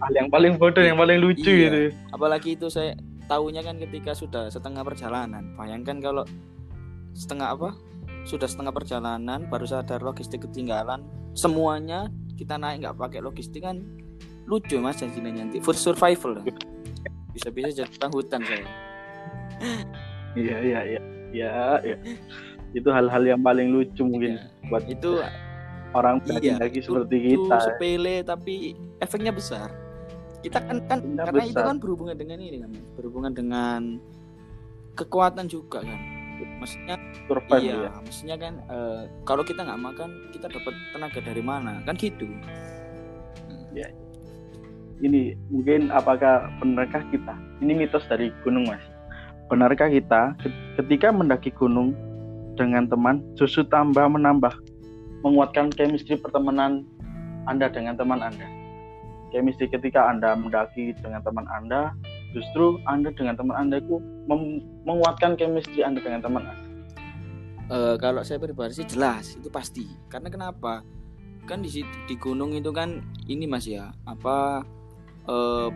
hal 0.00 0.12
yang 0.12 0.28
paling 0.28 0.60
bodoh 0.60 0.84
yang 0.84 1.00
paling 1.00 1.16
lucu 1.16 1.48
iya. 1.48 1.64
gitu. 1.68 1.80
Apalagi 2.12 2.60
itu 2.60 2.68
saya 2.68 2.92
tahunya 3.32 3.64
kan 3.64 3.80
ketika 3.80 4.12
sudah 4.12 4.52
setengah 4.52 4.84
perjalanan. 4.84 5.56
Bayangkan 5.56 5.96
kalau 6.04 6.28
setengah 7.16 7.56
apa? 7.56 7.70
Sudah 8.28 8.44
setengah 8.44 8.76
perjalanan 8.76 9.48
baru 9.48 9.64
sadar 9.64 10.04
logistik 10.04 10.44
ketinggalan. 10.44 11.00
Semuanya 11.32 12.12
kita 12.36 12.60
naik 12.60 12.84
nggak 12.84 12.96
pakai 13.00 13.24
logistik 13.24 13.64
kan 13.64 13.80
lucu 14.50 14.76
mas 14.82 14.98
janjinya 14.98 15.30
nanti. 15.30 15.62
For 15.62 15.78
survival. 15.78 16.42
Bisa-bisa 17.30 17.70
jadi 17.70 17.94
orang 18.02 18.12
hutan 18.12 18.42
saya. 18.42 18.66
Iya 20.34 20.56
iya 20.58 20.80
iya. 20.82 21.00
Iya 21.30 21.52
ya. 21.86 21.96
itu 22.70 22.86
hal-hal 22.90 23.22
yang 23.22 23.42
paling 23.42 23.70
lucu 23.74 24.02
mungkin 24.06 24.38
ya. 24.38 24.46
buat 24.70 24.86
itu 24.86 25.18
orang 25.90 26.22
iya, 26.38 26.54
lagi 26.54 26.78
seperti 26.78 27.34
kita. 27.34 27.58
sepele 27.58 28.22
tapi 28.22 28.78
efeknya 29.02 29.34
besar. 29.34 29.74
Kita 30.42 30.62
kan 30.62 30.78
kan 30.86 31.02
karena 31.02 31.42
besar. 31.42 31.50
itu 31.50 31.62
kan 31.66 31.76
berhubungan 31.82 32.14
dengan 32.14 32.38
ini 32.38 32.62
kan 32.62 32.70
berhubungan 32.94 33.32
dengan 33.34 33.80
kekuatan 34.94 35.50
juga 35.50 35.82
kan. 35.82 35.98
Maksudnya 36.40 36.96
Survive, 37.28 37.62
iya 37.62 37.74
ya. 37.84 37.90
maksudnya 38.00 38.36
kan 38.40 38.54
uh, 38.72 39.02
kalau 39.28 39.42
kita 39.44 39.60
nggak 39.60 39.80
makan 39.82 40.08
kita 40.32 40.46
dapat 40.48 40.74
tenaga 40.94 41.20
dari 41.20 41.42
mana? 41.42 41.82
Kan 41.84 41.98
gitu. 41.98 42.26
Ya 43.74 43.90
ini 45.00 45.32
mungkin 45.48 45.88
apakah 45.88 46.52
benarkah 46.60 47.00
kita? 47.08 47.32
Ini 47.64 47.72
mitos 47.72 48.04
dari 48.08 48.28
gunung 48.44 48.68
mas. 48.68 48.82
Benarkah 49.48 49.88
kita 49.88 50.36
ketika 50.78 51.10
mendaki 51.10 51.50
gunung 51.56 51.96
dengan 52.54 52.86
teman 52.86 53.24
justru 53.34 53.64
tambah 53.66 54.04
menambah 54.06 54.52
menguatkan 55.24 55.72
chemistry 55.72 56.20
pertemanan 56.20 56.84
anda 57.48 57.72
dengan 57.72 57.96
teman 57.96 58.20
anda? 58.20 58.46
Chemistry 59.32 59.72
ketika 59.72 60.10
anda 60.10 60.36
mendaki 60.36 60.92
dengan 61.00 61.24
teman 61.24 61.48
anda 61.48 61.96
justru 62.36 62.78
anda 62.86 63.10
dengan 63.16 63.34
teman 63.34 63.56
anda 63.56 63.82
itu 63.82 63.98
menguatkan 64.86 65.34
chemistry 65.34 65.82
anda 65.82 65.98
dengan 65.98 66.22
teman 66.22 66.44
anda. 66.46 66.66
Uh, 67.70 67.94
kalau 68.02 68.26
saya 68.26 68.42
pribadi 68.42 68.82
sih 68.82 68.86
jelas 68.86 69.38
itu 69.38 69.46
pasti. 69.48 69.86
Karena 70.10 70.26
kenapa? 70.26 70.82
Kan 71.46 71.62
di 71.62 71.70
di 71.82 72.14
gunung 72.18 72.52
itu 72.54 72.70
kan 72.74 73.02
ini 73.30 73.46
mas 73.46 73.66
ya 73.66 73.94
apa 74.06 74.66
uh, 75.28 75.68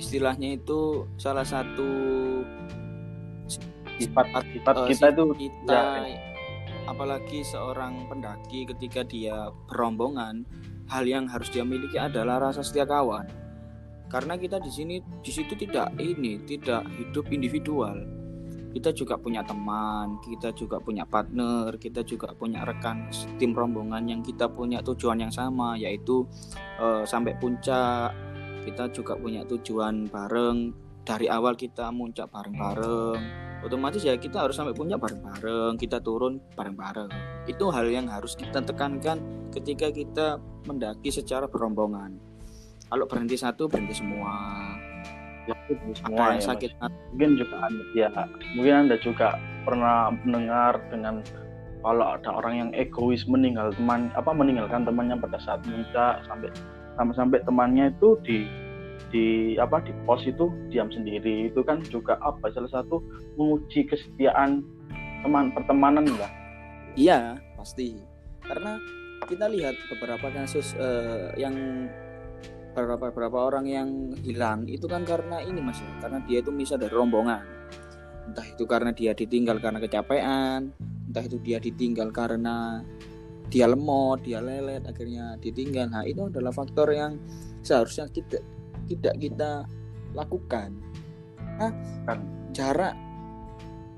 istilahnya 0.00 0.56
itu 0.56 1.04
salah 1.20 1.44
satu 1.44 1.90
sifat 4.00 4.26
sifat 4.56 4.74
uh, 4.76 4.88
kita 4.88 5.06
itu 5.12 5.24
kita 5.36 5.80
ya. 6.08 6.18
apalagi 6.88 7.44
seorang 7.44 8.08
pendaki 8.08 8.64
ketika 8.64 9.04
dia 9.04 9.52
berombongan 9.68 10.48
hal 10.88 11.04
yang 11.04 11.28
harus 11.28 11.52
dia 11.52 11.62
miliki 11.62 12.00
adalah 12.00 12.40
rasa 12.40 12.64
setia 12.64 12.88
kawan 12.88 13.28
karena 14.10 14.34
kita 14.40 14.58
di 14.58 14.70
sini 14.72 14.96
di 15.22 15.30
situ 15.30 15.54
tidak 15.54 15.94
ini 16.00 16.42
tidak 16.48 16.82
hidup 16.98 17.30
individual 17.30 17.94
kita 18.70 18.94
juga 18.94 19.18
punya 19.18 19.42
teman 19.42 20.18
kita 20.22 20.54
juga 20.54 20.78
punya 20.78 21.02
partner 21.02 21.74
kita 21.78 22.06
juga 22.06 22.30
punya 22.34 22.62
rekan 22.62 23.10
tim 23.38 23.50
rombongan 23.50 24.06
yang 24.06 24.22
kita 24.22 24.46
punya 24.46 24.78
tujuan 24.82 25.26
yang 25.26 25.32
sama 25.34 25.74
yaitu 25.74 26.22
uh, 26.78 27.02
sampai 27.02 27.34
puncak 27.38 28.14
kita 28.70 28.86
juga 28.94 29.18
punya 29.18 29.42
tujuan 29.42 30.06
bareng. 30.06 30.70
Dari 31.02 31.26
awal 31.26 31.58
kita 31.58 31.90
muncak 31.90 32.30
bareng-bareng. 32.30 33.18
Otomatis 33.66 34.06
ya 34.06 34.14
kita 34.14 34.46
harus 34.46 34.54
sampai 34.54 34.72
puncak 34.72 35.02
bareng-bareng. 35.02 35.74
Kita 35.74 35.98
turun 35.98 36.38
bareng-bareng. 36.54 37.10
Itu 37.50 37.74
hal 37.74 37.90
yang 37.90 38.06
harus 38.06 38.38
kita 38.38 38.62
tekankan 38.62 39.18
ketika 39.50 39.90
kita 39.90 40.38
mendaki 40.70 41.10
secara 41.10 41.50
berombongan. 41.50 42.14
Kalau 42.86 43.04
berhenti 43.10 43.34
satu 43.34 43.66
berhenti 43.66 43.98
semua. 43.98 44.32
Ya, 45.48 45.56
semua 45.98 46.36
ya, 46.36 46.42
sakit? 46.42 46.70
Mungkin 47.10 47.30
juga 47.40 47.56
anda, 47.64 47.84
ya 47.96 48.08
mungkin 48.54 48.74
anda 48.86 48.96
juga 49.02 49.34
pernah 49.66 50.12
mendengar 50.22 50.78
dengan 50.92 51.24
kalau 51.80 52.12
ada 52.14 52.30
orang 52.38 52.54
yang 52.54 52.70
egois 52.76 53.24
meninggal 53.24 53.72
teman 53.72 54.12
apa 54.12 54.30
meninggalkan 54.36 54.84
temannya 54.84 55.16
pada 55.16 55.40
saat 55.40 55.64
muncak 55.64 56.22
sampai 56.28 56.52
sampai-sampai 56.98 57.42
temannya 57.46 57.92
itu 57.94 58.18
di 58.24 58.38
di 59.10 59.26
apa 59.58 59.82
di 59.82 59.90
pos 60.06 60.22
itu 60.26 60.50
diam 60.70 60.90
sendiri. 60.90 61.50
Itu 61.50 61.66
kan 61.66 61.82
juga 61.86 62.18
apa 62.22 62.50
salah 62.54 62.70
satu 62.70 63.02
menguji 63.38 63.86
kesetiaan 63.90 64.62
teman 65.20 65.52
pertemanan 65.52 66.08
enggak 66.08 66.40
iya 66.98 67.38
pasti. 67.54 67.98
Karena 68.42 68.80
kita 69.28 69.46
lihat 69.46 69.76
beberapa 69.92 70.32
kasus 70.32 70.74
uh, 70.80 71.30
yang 71.38 71.86
beberapa 72.72 73.10
beberapa 73.10 73.38
orang 73.50 73.66
yang 73.66 73.88
hilang 74.22 74.64
itu 74.70 74.86
kan 74.86 75.02
karena 75.02 75.42
ini 75.42 75.58
mas 75.58 75.82
ya 75.82 75.90
karena 76.06 76.18
dia 76.24 76.38
itu 76.40 76.50
misal 76.50 76.80
dari 76.80 76.94
rombongan. 76.94 77.42
Entah 78.30 78.46
itu 78.46 78.64
karena 78.64 78.90
dia 78.94 79.12
ditinggal 79.12 79.58
karena 79.58 79.78
kecapean 79.82 80.70
entah 81.10 81.24
itu 81.26 81.42
dia 81.42 81.58
ditinggal 81.58 82.14
karena 82.14 82.86
dia 83.50 83.66
lemot, 83.66 84.22
dia 84.22 84.38
lelet, 84.38 84.86
akhirnya 84.86 85.34
ditinggal. 85.42 85.90
Nah, 85.90 86.06
itu 86.06 86.30
adalah 86.30 86.54
faktor 86.54 86.94
yang 86.94 87.18
seharusnya 87.66 88.06
tidak 88.08 88.46
tidak 88.86 89.14
kita 89.18 89.66
lakukan. 90.14 90.74
Nah, 91.58 91.72
jarak 92.54 92.94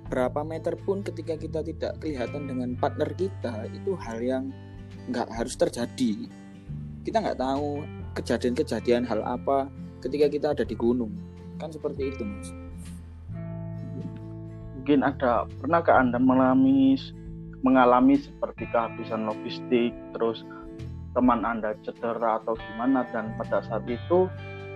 berapa 0.09 0.45
meter 0.45 0.77
pun 0.77 1.01
ketika 1.01 1.41
kita 1.41 1.65
tidak 1.65 1.97
kelihatan 2.01 2.45
dengan 2.45 2.77
partner 2.77 3.09
kita 3.17 3.65
itu 3.73 3.97
hal 3.97 4.19
yang 4.21 4.45
nggak 5.09 5.29
harus 5.33 5.57
terjadi. 5.57 6.29
Kita 7.05 7.17
nggak 7.21 7.41
tahu 7.41 7.85
kejadian-kejadian 8.17 9.09
hal 9.09 9.25
apa 9.25 9.73
ketika 10.05 10.27
kita 10.29 10.47
ada 10.53 10.65
di 10.65 10.77
gunung. 10.77 11.13
Kan 11.57 11.73
seperti 11.73 12.13
itu, 12.13 12.23
Mas. 12.25 12.49
Mungkin 14.77 15.07
ada 15.07 15.47
pernahkah 15.63 16.03
Anda 16.03 16.19
mengalami 16.19 16.99
mengalami 17.63 18.19
seperti 18.19 18.67
kehabisan 18.71 19.31
logistik, 19.31 19.95
terus 20.15 20.43
teman 21.15 21.47
Anda 21.47 21.79
cedera 21.87 22.43
atau 22.43 22.59
gimana 22.59 23.07
dan 23.15 23.33
pada 23.39 23.63
saat 23.65 23.87
itu 23.87 24.27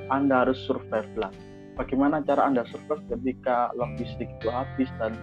Anda 0.08 0.46
harus 0.46 0.58
survive 0.64 1.10
lah. 1.18 1.34
Bagaimana 1.76 2.22
cara 2.24 2.46
Anda 2.46 2.64
survive 2.70 3.02
ketika 3.10 3.74
logistik 3.76 4.30
itu 4.40 4.48
habis 4.48 4.88
dan 5.02 5.18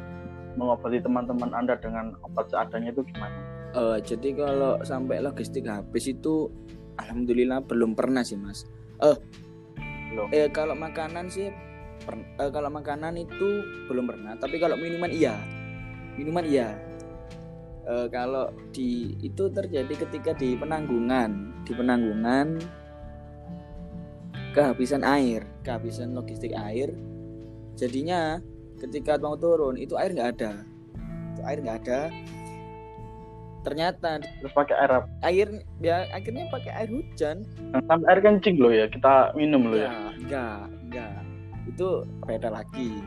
mengobati 0.59 1.01
teman-teman 1.01 1.49
Anda 1.55 1.79
dengan 1.79 2.13
obat 2.21 2.51
seadanya 2.51 2.93
itu 2.93 3.01
gimana? 3.09 3.39
Uh, 3.73 3.97
jadi 3.97 4.37
kalau 4.37 4.77
sampai 4.85 5.17
logistik 5.23 5.65
habis 5.65 6.05
itu 6.05 6.51
alhamdulillah 7.01 7.63
belum 7.65 7.97
pernah 7.97 8.21
sih, 8.21 8.37
Mas. 8.37 8.69
Eh 9.01 9.17
uh, 10.13 10.29
eh 10.29 10.45
kalau 10.53 10.77
makanan 10.77 11.25
sih 11.31 11.49
per, 12.05 12.21
uh, 12.37 12.51
kalau 12.53 12.69
makanan 12.69 13.17
itu 13.17 13.49
belum 13.89 14.05
pernah, 14.05 14.37
tapi 14.37 14.61
kalau 14.61 14.77
minuman 14.77 15.09
iya. 15.09 15.33
Minuman 16.13 16.45
iya 16.45 16.92
e, 17.83 17.93
kalau 18.09 18.51
di 18.71 19.15
itu 19.19 19.47
terjadi 19.51 19.93
ketika 20.07 20.31
di 20.35 20.55
penanggungan. 20.55 21.53
Di 21.63 21.71
penanggungan 21.75 22.59
kehabisan 24.53 25.01
air. 25.03 25.43
Kehabisan 25.65 26.15
logistik 26.15 26.53
air. 26.55 26.93
Jadinya 27.75 28.39
ketika 28.79 29.17
mau 29.17 29.35
turun 29.35 29.75
itu 29.75 29.97
air 29.97 30.13
nggak 30.13 30.31
ada. 30.39 30.53
Itu 31.33 31.41
air 31.43 31.59
nggak 31.59 31.79
ada. 31.87 32.01
Ternyata 33.63 34.19
terus 34.19 34.51
pakai 34.51 34.75
air 34.75 34.91
apa? 34.91 35.07
air 35.23 35.47
ya 35.79 36.03
akhirnya 36.11 36.51
pakai 36.51 36.71
air 36.83 36.89
hujan. 36.91 37.47
Sampai 37.87 38.07
air 38.11 38.19
kencing 38.19 38.59
loh 38.59 38.71
ya 38.75 38.85
kita 38.91 39.31
minum 39.39 39.71
loh 39.71 39.79
ya. 39.79 39.91
Enggak 40.19 40.67
enggak 40.83 41.15
itu 41.71 41.89
beda 42.27 42.49
lagi. 42.51 42.99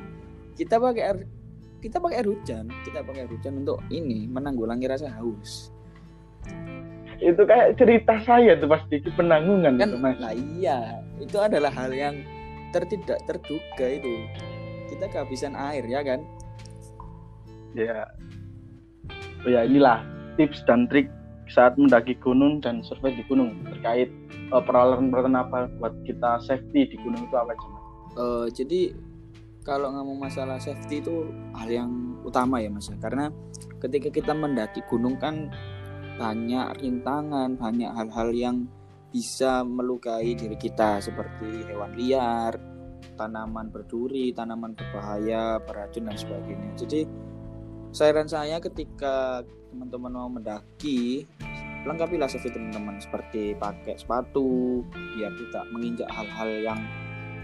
Kita 0.57 0.81
pakai 0.81 1.03
air 1.05 1.19
kita 1.81 2.01
pakai 2.01 2.23
air 2.23 2.29
hujan 2.29 2.65
kita 2.83 3.05
pakai 3.05 3.25
air 3.25 3.31
hujan 3.31 3.65
untuk 3.65 3.79
ini 3.93 4.27
menanggulangi 4.29 4.87
rasa 4.89 5.13
haus. 5.17 5.71
Itu 7.17 7.49
kayak 7.49 7.81
cerita 7.81 8.21
saya 8.23 8.61
tuh 8.61 8.69
pasti 8.69 9.01
di 9.01 9.11
penanggungan 9.17 9.81
kan 9.81 9.89
itu, 9.89 9.99
mas. 9.99 10.17
nah 10.21 10.33
iya 10.37 11.01
itu 11.17 11.37
adalah 11.41 11.73
hal 11.73 11.91
yang 11.91 12.21
tertidak 12.71 13.19
terduga 13.25 13.87
itu. 13.89 14.29
Kita 14.93 15.11
kehabisan 15.11 15.57
air 15.57 15.83
ya 15.89 16.01
kan? 16.05 16.21
Ya. 17.73 18.07
Oh 19.45 19.51
ya 19.51 19.65
inilah 19.65 20.05
tips 20.37 20.61
dan 20.69 20.87
trik 20.93 21.09
saat 21.47 21.79
mendaki 21.79 22.19
gunung 22.19 22.59
dan 22.59 22.83
survei 22.83 23.15
di 23.15 23.23
gunung 23.31 23.55
terkait 23.71 24.11
uh, 24.51 24.63
peralatan-peralatan 24.63 25.39
apa 25.39 25.59
buat 25.79 25.95
kita 26.03 26.43
safety 26.43 26.91
di 26.91 26.97
gunung 27.01 27.23
itu 27.23 27.37
apa 27.39 27.55
aja 27.55 27.69
uh, 28.19 28.47
jadi 28.51 28.91
kalau 29.67 29.91
ngomong 29.91 30.31
masalah 30.31 30.63
safety 30.63 31.03
itu 31.03 31.27
hal 31.59 31.67
yang 31.67 31.91
utama 32.23 32.63
ya 32.63 32.71
mas 32.71 32.87
ya. 32.87 32.95
karena 33.03 33.35
ketika 33.83 34.15
kita 34.15 34.31
mendaki 34.31 34.79
gunung 34.87 35.19
kan 35.19 35.51
banyak 36.17 36.79
rintangan 36.79 37.59
banyak 37.59 37.91
hal-hal 37.91 38.31
yang 38.31 38.57
bisa 39.11 39.67
melukai 39.67 40.39
diri 40.39 40.55
kita 40.55 41.03
seperti 41.03 41.67
hewan 41.67 41.99
liar 41.99 42.55
tanaman 43.19 43.75
berduri 43.75 44.31
tanaman 44.31 44.79
berbahaya 44.79 45.59
beracun 45.67 46.07
dan 46.07 46.17
sebagainya 46.17 46.71
jadi 46.79 47.01
saran 47.91 48.31
saya 48.31 48.63
ketika 48.63 49.43
teman-teman 49.75 50.15
mau 50.15 50.31
mendaki 50.31 51.27
lengkapilah 51.85 52.31
safety 52.31 52.55
teman-teman 52.55 53.03
seperti 53.03 53.59
pakai 53.59 53.99
sepatu 53.99 54.83
biar 55.15 55.33
tidak 55.35 55.65
menginjak 55.75 56.09
hal-hal 56.11 56.51
yang 56.63 56.81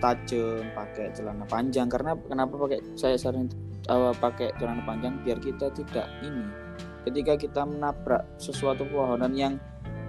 tajam 0.03 0.67
pakai 0.75 1.15
celana 1.15 1.47
panjang. 1.47 1.87
Karena 1.87 2.19
kenapa 2.19 2.59
pakai 2.59 2.83
saya 2.99 3.15
saran 3.15 3.47
uh, 3.87 4.11
pakai 4.11 4.51
celana 4.59 4.83
panjang? 4.83 5.23
Biar 5.23 5.39
kita 5.39 5.71
tidak 5.71 6.11
ini 6.27 6.63
ketika 7.07 7.35
kita 7.35 7.63
menabrak 7.67 8.23
sesuatu 8.39 8.87
pohonan 8.87 9.35
yang 9.35 9.55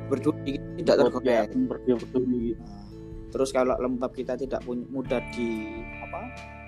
berduri 0.09 0.61
tidak 0.81 1.09
tergoyah 1.09 1.45
berduri. 1.49 2.53
Nah, 2.59 2.85
terus 3.33 3.49
kalau 3.49 3.73
lembab 3.81 4.13
kita 4.13 4.37
tidak 4.37 4.61
mudah 4.67 5.21
di 5.33 5.81
apa 6.01 6.21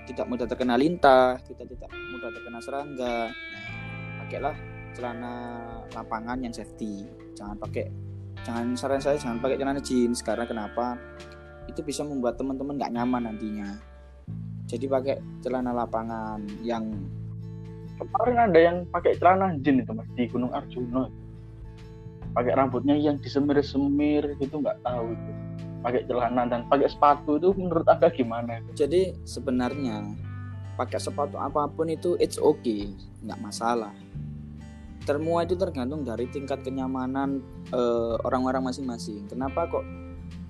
tidak 0.06 0.26
mudah 0.26 0.46
terkena 0.46 0.74
lintah 0.74 1.38
kita 1.46 1.62
tidak 1.62 1.90
mudah 1.90 2.30
terkena 2.34 2.58
serangga. 2.58 3.18
Pakailah 4.24 4.56
celana 4.96 5.34
lapangan 5.94 6.42
yang 6.42 6.54
safety. 6.54 7.06
Jangan 7.38 7.56
pakai 7.62 7.86
jangan 8.42 8.74
saran 8.74 9.02
saya 9.02 9.20
jangan 9.20 9.38
pakai 9.38 9.56
celana 9.60 9.78
jeans. 9.78 10.26
Karena 10.26 10.42
kenapa 10.48 10.98
itu 11.66 11.80
bisa 11.82 12.02
membuat 12.02 12.38
teman-teman 12.40 12.78
nggak 12.78 12.92
nyaman 12.94 13.22
nantinya. 13.30 13.68
Jadi 14.66 14.90
pakai 14.90 15.16
celana 15.46 15.70
lapangan 15.70 16.42
yang 16.66 16.90
kemarin 17.96 18.38
ada 18.50 18.58
yang 18.58 18.76
pakai 18.90 19.14
celana 19.14 19.54
jeans 19.62 19.86
itu 19.86 19.92
mas 19.94 20.08
di 20.18 20.26
Gunung 20.26 20.50
Arjuna. 20.50 21.06
Pakai 22.34 22.52
rambutnya 22.52 22.98
yang 22.98 23.16
disemir-semir 23.22 24.36
gitu 24.42 24.58
nggak 24.58 24.82
tahu 24.82 25.14
itu. 25.14 25.32
Pakai 25.86 26.02
celana 26.10 26.42
dan 26.50 26.66
pakai 26.66 26.90
sepatu 26.90 27.38
itu 27.38 27.54
menurut 27.54 27.86
anda 27.86 28.10
gimana 28.10 28.58
jadi 28.74 29.14
sebenarnya 29.22 30.02
pakai 30.74 30.98
sepatu 30.98 31.38
apa 31.38 31.70
pun 31.70 31.86
itu 31.88 32.18
it's 32.18 32.36
okay 32.36 32.90
nggak 33.22 33.38
masalah. 33.38 33.94
Semua 35.06 35.46
itu 35.46 35.54
tergantung 35.54 36.02
dari 36.02 36.26
tingkat 36.26 36.66
kenyamanan 36.66 37.38
uh, 37.70 38.18
orang-orang 38.26 38.66
masing-masing. 38.66 39.30
Kenapa 39.30 39.70
kok 39.70 39.86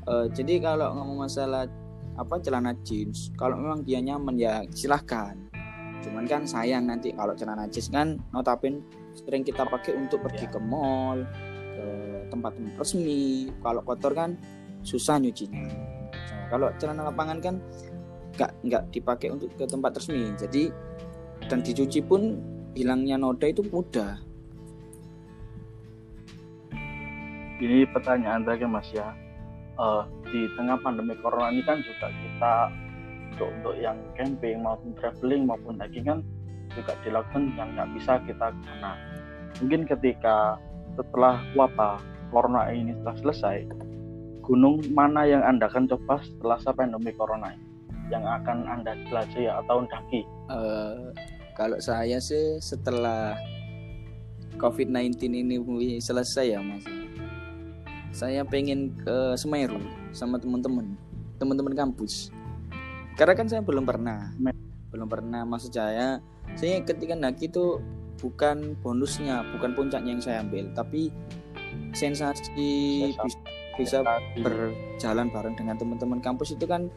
uh, 0.06 0.26
jadi 0.30 0.62
kalau 0.62 0.94
ngomong 0.96 1.26
masalah 1.26 1.66
apa 2.16 2.40
celana 2.40 2.72
jeans 2.80 3.28
kalau 3.36 3.60
memang 3.60 3.84
dia 3.84 4.00
nyaman 4.00 4.34
ya 4.40 4.64
silahkan. 4.72 5.36
Cuman 6.00 6.24
kan 6.24 6.46
sayang 6.48 6.88
nanti 6.88 7.12
kalau 7.12 7.36
celana 7.36 7.68
jeans 7.68 7.92
kan 7.92 8.16
notabene 8.32 8.80
sering 9.12 9.44
kita 9.44 9.66
pakai 9.68 9.96
untuk 9.96 10.24
pergi 10.24 10.48
ke 10.48 10.56
mall 10.56 11.26
ke 11.76 11.86
tempat-tempat 12.32 12.74
resmi. 12.80 13.52
Kalau 13.60 13.80
kotor 13.84 14.12
kan 14.16 14.30
susah 14.80 15.20
nyucinya. 15.20 15.66
Nah, 15.66 16.46
kalau 16.48 16.72
celana 16.80 17.10
lapangan 17.12 17.38
kan 17.42 17.54
nggak 18.36 18.50
nggak 18.64 18.82
dipakai 18.94 19.28
untuk 19.34 19.52
ke 19.58 19.68
tempat 19.68 19.98
resmi. 20.00 20.32
Jadi 20.40 20.72
dan 21.52 21.60
dicuci 21.60 22.00
pun 22.00 22.40
hilangnya 22.72 23.20
noda 23.20 23.44
itu 23.44 23.60
mudah. 23.68 24.16
Ini 27.56 27.88
pertanyaan 27.88 28.44
terakhir 28.44 28.68
mas 28.68 28.88
ya 28.92 29.25
uh, 29.80 30.04
di 30.28 30.48
tengah 30.58 30.76
pandemi 30.80 31.14
corona 31.20 31.52
ini 31.52 31.62
kan 31.64 31.80
juga 31.84 32.10
kita 32.10 32.54
untuk 33.36 33.48
untuk 33.60 33.74
yang 33.76 33.96
camping 34.16 34.64
maupun 34.64 34.96
traveling 34.96 35.44
maupun 35.44 35.76
daging 35.76 36.04
kan 36.08 36.18
juga 36.72 36.92
dilakukan 37.04 37.52
yang 37.56 37.68
nggak 37.76 37.88
bisa 37.96 38.12
kita 38.26 38.52
kena. 38.52 38.92
Mungkin 39.62 39.88
ketika 39.88 40.60
setelah 40.96 41.40
wabah 41.56 42.00
corona 42.32 42.68
ini 42.72 42.92
telah 43.04 43.16
selesai 43.20 43.56
gunung 44.44 44.78
mana 44.94 45.26
yang 45.26 45.42
anda 45.42 45.66
akan 45.66 45.90
coba 45.90 46.22
setelah 46.22 46.58
pandemi 46.74 47.12
corona 47.14 47.52
ini? 47.52 47.66
Yang 48.06 48.24
akan 48.42 48.58
anda 48.70 48.92
jelajahi 49.10 49.50
atau 49.50 49.82
daki 49.82 50.22
uh, 50.50 51.10
kalau 51.56 51.80
saya 51.80 52.20
sih 52.20 52.60
setelah 52.60 53.34
COVID-19 54.60 55.16
ini 55.32 55.56
selesai 55.98 56.54
ya 56.54 56.60
mas 56.62 56.84
saya 58.16 58.48
pengen 58.48 58.96
ke 58.96 59.37
Semeru 59.37 59.76
sama 60.16 60.40
teman-teman 60.40 60.96
teman-teman 61.37 61.76
kampus. 61.76 62.33
Karena 63.12 63.37
kan 63.37 63.44
saya 63.44 63.61
belum 63.61 63.85
pernah 63.85 64.33
belum 64.88 65.05
pernah 65.12 65.44
maksud 65.44 65.76
saya 65.76 66.24
saya 66.57 66.81
ketika 66.81 67.12
daki 67.12 67.52
itu 67.52 67.85
bukan 68.16 68.72
bonusnya 68.81 69.44
bukan 69.52 69.76
puncaknya 69.76 70.16
yang 70.16 70.24
saya 70.24 70.40
ambil 70.40 70.64
tapi 70.72 71.12
sensasi 71.92 73.12
bisa, 73.12 73.37
bisa 73.76 73.98
berjalan 74.40 75.29
bareng 75.29 75.52
dengan 75.52 75.76
teman-teman 75.76 76.24
kampus 76.24 76.57
itu 76.57 76.64
kan 76.64 76.88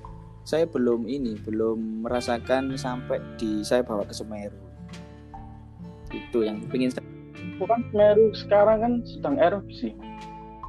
saya 0.48 0.64
belum 0.64 1.04
ini 1.12 1.36
belum 1.44 2.08
merasakan 2.08 2.80
sampai 2.80 3.20
di 3.36 3.60
saya 3.68 3.84
bawa 3.84 4.08
ke 4.08 4.16
Semeru. 4.16 4.56
Itu 6.16 6.48
yang 6.48 6.64
pengen 6.72 6.96
bukan 7.60 7.84
Semeru 7.92 8.32
sekarang 8.32 8.78
kan 8.80 8.94
sedang 9.04 9.36
erupsi 9.36 9.92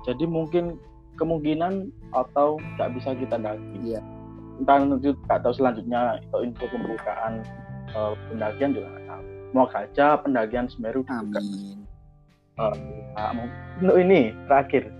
jadi 0.08 0.24
mungkin 0.24 0.80
kemungkinan 1.20 1.92
atau 2.16 2.56
nggak 2.76 2.90
bisa 2.96 3.12
kita 3.12 3.36
daki 3.36 3.76
iya. 3.84 4.00
entah 4.60 4.80
nanti 4.80 5.12
nggak 5.12 5.40
tahu 5.44 5.52
selanjutnya 5.56 6.20
atau 6.28 6.40
info 6.44 6.64
pembukaan 6.68 7.44
uh, 7.96 8.12
pendakian 8.28 8.76
juga 8.76 8.88
nggak 8.92 9.06
tahu. 9.08 9.24
Mau 9.50 9.66
saja 9.72 10.06
pendakian 10.20 10.66
Semeru 10.70 11.02
Amin. 11.10 11.82
Uh, 12.60 12.76
untuk 13.80 13.96
ini 13.98 14.36
terakhir. 14.46 14.92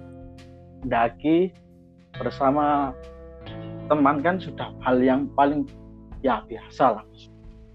Daki 0.81 1.53
bersama 2.17 2.97
teman 3.93 4.25
kan 4.25 4.41
sudah 4.41 4.73
hal 4.81 4.97
yang 5.05 5.29
paling 5.37 5.69
ya 6.25 6.41
biasa 6.49 7.01
lah. 7.01 7.07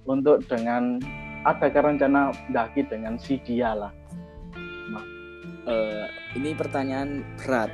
Untuk 0.10 0.42
dengan 0.50 0.98
ada 1.46 1.70
rencana 1.70 2.34
daki 2.50 2.90
dengan 2.90 3.22
si 3.22 3.38
dia 3.46 3.78
lah 3.78 3.94
uh, 5.66 6.06
ini 6.38 6.54
pertanyaan 6.54 7.26
berat. 7.38 7.70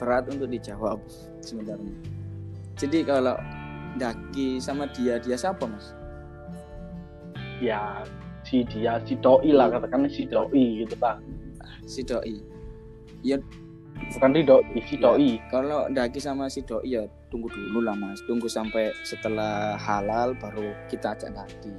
Berat 0.00 0.26
untuk 0.32 0.50
dijawab 0.50 0.98
sebenarnya 1.44 2.22
jadi 2.76 3.04
kalau 3.04 3.36
daki 4.00 4.58
sama 4.58 4.88
dia 4.90 5.20
dia 5.20 5.36
siapa 5.36 5.62
mas? 5.68 5.92
Ya 7.60 8.02
si 8.42 8.66
dia 8.66 8.98
si 9.06 9.14
doi 9.20 9.52
lah 9.52 9.70
katakan 9.70 10.08
si 10.08 10.26
doi 10.26 10.82
gitu 10.84 10.94
pak. 10.96 11.20
Si 11.84 12.02
doi. 12.02 12.42
Ya. 13.22 13.38
Bukan 14.18 14.34
si 14.34 14.42
doi 14.42 14.80
si 14.82 14.94
ya, 14.96 15.02
doi. 15.04 15.30
Kalau 15.52 15.86
daki 15.92 16.18
sama 16.18 16.48
si 16.48 16.64
doi 16.64 16.82
ya 16.90 17.06
tunggu 17.28 17.46
dulu 17.52 17.84
lah 17.84 17.94
mas. 17.94 18.18
Tunggu 18.26 18.48
sampai 18.48 18.90
setelah 19.04 19.78
halal 19.78 20.34
baru 20.40 20.74
kita 20.88 21.14
ajak 21.14 21.30
daki. 21.36 21.70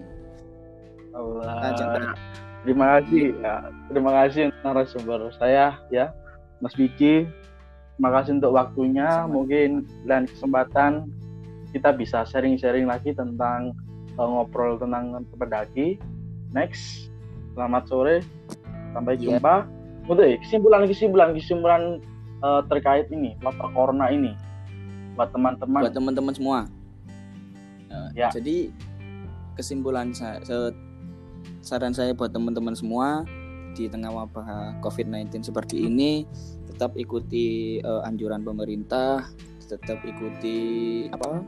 Allah. 1.12 1.74
Ajak 1.74 1.88
daki 2.00 2.53
Terima 2.64 3.00
kasih 3.00 3.36
ya. 3.44 3.56
Terima 3.92 4.12
kasih 4.24 4.44
narasumber 4.64 5.28
saya 5.36 5.76
ya, 5.92 6.16
Mas 6.64 6.72
Biji. 6.80 7.28
Terima 7.96 8.10
kasih 8.16 8.40
untuk 8.40 8.56
waktunya. 8.56 9.28
Sama. 9.28 9.32
Mungkin 9.36 9.84
dan 10.08 10.24
kesempatan 10.26 11.12
kita 11.76 11.92
bisa 11.92 12.24
sharing-sharing 12.24 12.88
lagi 12.88 13.12
tentang 13.12 13.76
uh, 14.16 14.28
ngobrol 14.28 14.80
tentang 14.80 15.28
pendaki. 15.36 16.00
Next, 16.56 17.12
selamat 17.58 17.84
sore, 17.92 18.18
sampai 18.96 19.20
yeah. 19.20 19.38
jumpa. 19.38 19.68
Untuk 20.08 20.28
kesimpulan 20.44 20.84
kesimpulan 20.88 21.30
kesimpulan 21.36 21.82
uh, 22.44 22.62
terkait 22.68 23.08
ini 23.12 23.40
wabah 23.40 23.72
corona 23.72 24.08
ini 24.08 24.36
buat 25.20 25.32
teman-teman. 25.36 25.82
Buat 25.84 25.96
teman-teman 25.96 26.34
semua. 26.36 26.60
Uh, 27.92 28.10
ya. 28.16 28.32
Jadi 28.32 28.72
kesimpulan 29.60 30.16
saya 30.16 30.40
saran 31.64 31.96
saya 31.96 32.12
buat 32.12 32.36
teman-teman 32.36 32.76
semua 32.76 33.24
di 33.74 33.88
tengah 33.88 34.12
wabah 34.12 34.84
COVID-19 34.84 35.48
seperti 35.48 35.88
ini 35.88 36.28
tetap 36.68 36.94
ikuti 37.00 37.80
uh, 37.82 38.04
anjuran 38.04 38.44
pemerintah, 38.44 39.24
tetap 39.64 40.04
ikuti 40.04 40.58
apa? 41.10 41.40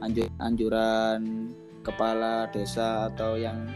Anjur, 0.00 0.30
anjuran 0.40 1.52
kepala 1.84 2.48
desa 2.48 3.12
atau 3.12 3.36
yang 3.36 3.68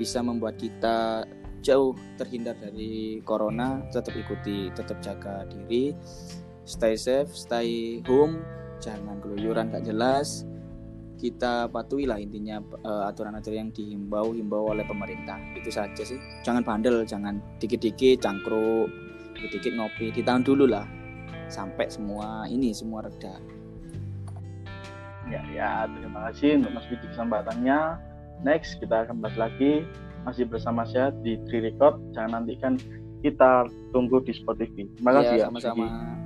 bisa 0.00 0.24
membuat 0.24 0.58
kita 0.58 1.28
jauh 1.60 1.92
terhindar 2.16 2.56
dari 2.56 3.20
corona, 3.22 3.84
tetap 3.92 4.16
ikuti, 4.16 4.72
tetap 4.72 4.98
jaga 5.04 5.44
diri, 5.46 5.92
stay 6.64 6.96
safe, 6.96 7.28
stay 7.36 8.00
home, 8.08 8.40
jangan 8.80 9.20
keluyuran 9.20 9.68
gak 9.68 9.84
jelas, 9.84 10.48
kita 11.20 11.68
patuhi 11.68 12.08
lah 12.08 12.16
intinya 12.16 12.64
uh, 12.80 13.04
aturan-aturan 13.12 13.68
yang 13.68 13.70
dihimbau 13.76 14.32
himbau 14.32 14.72
oleh 14.72 14.88
pemerintah. 14.88 15.36
Itu 15.52 15.68
saja 15.68 16.00
sih. 16.00 16.16
Jangan 16.40 16.64
bandel 16.64 17.04
jangan 17.04 17.44
dikit-dikit 17.60 18.24
cangkruk 18.24 18.88
dikit-dikit 19.36 19.76
ngopi. 19.76 20.08
Ditahan 20.16 20.40
dulu 20.40 20.64
lah. 20.64 20.88
Sampai 21.52 21.92
semua 21.92 22.48
ini 22.48 22.72
semua 22.72 23.04
reda. 23.04 23.36
Ya 25.28 25.44
ya 25.52 25.84
terima 25.86 26.32
kasih 26.32 26.64
untuk 26.64 26.72
Mas 26.72 26.88
Bidi 26.88 27.06
kesempatannya. 27.12 27.78
Next 28.40 28.80
kita 28.80 29.04
akan 29.04 29.20
bahas 29.20 29.36
lagi. 29.36 29.84
Masih 30.24 30.48
bersama 30.48 30.88
saya 30.88 31.12
di 31.20 31.36
Tri 31.48 31.60
Record. 31.60 32.00
Jangan 32.16 32.40
nantikan 32.40 32.80
kita 33.20 33.68
tunggu 33.92 34.24
di 34.24 34.32
Spotify. 34.32 34.88
Terima 34.96 35.12
kasih 35.16 35.36
ya, 35.36 35.44
sama-sama. 35.48 35.84
Ya, 35.84 36.20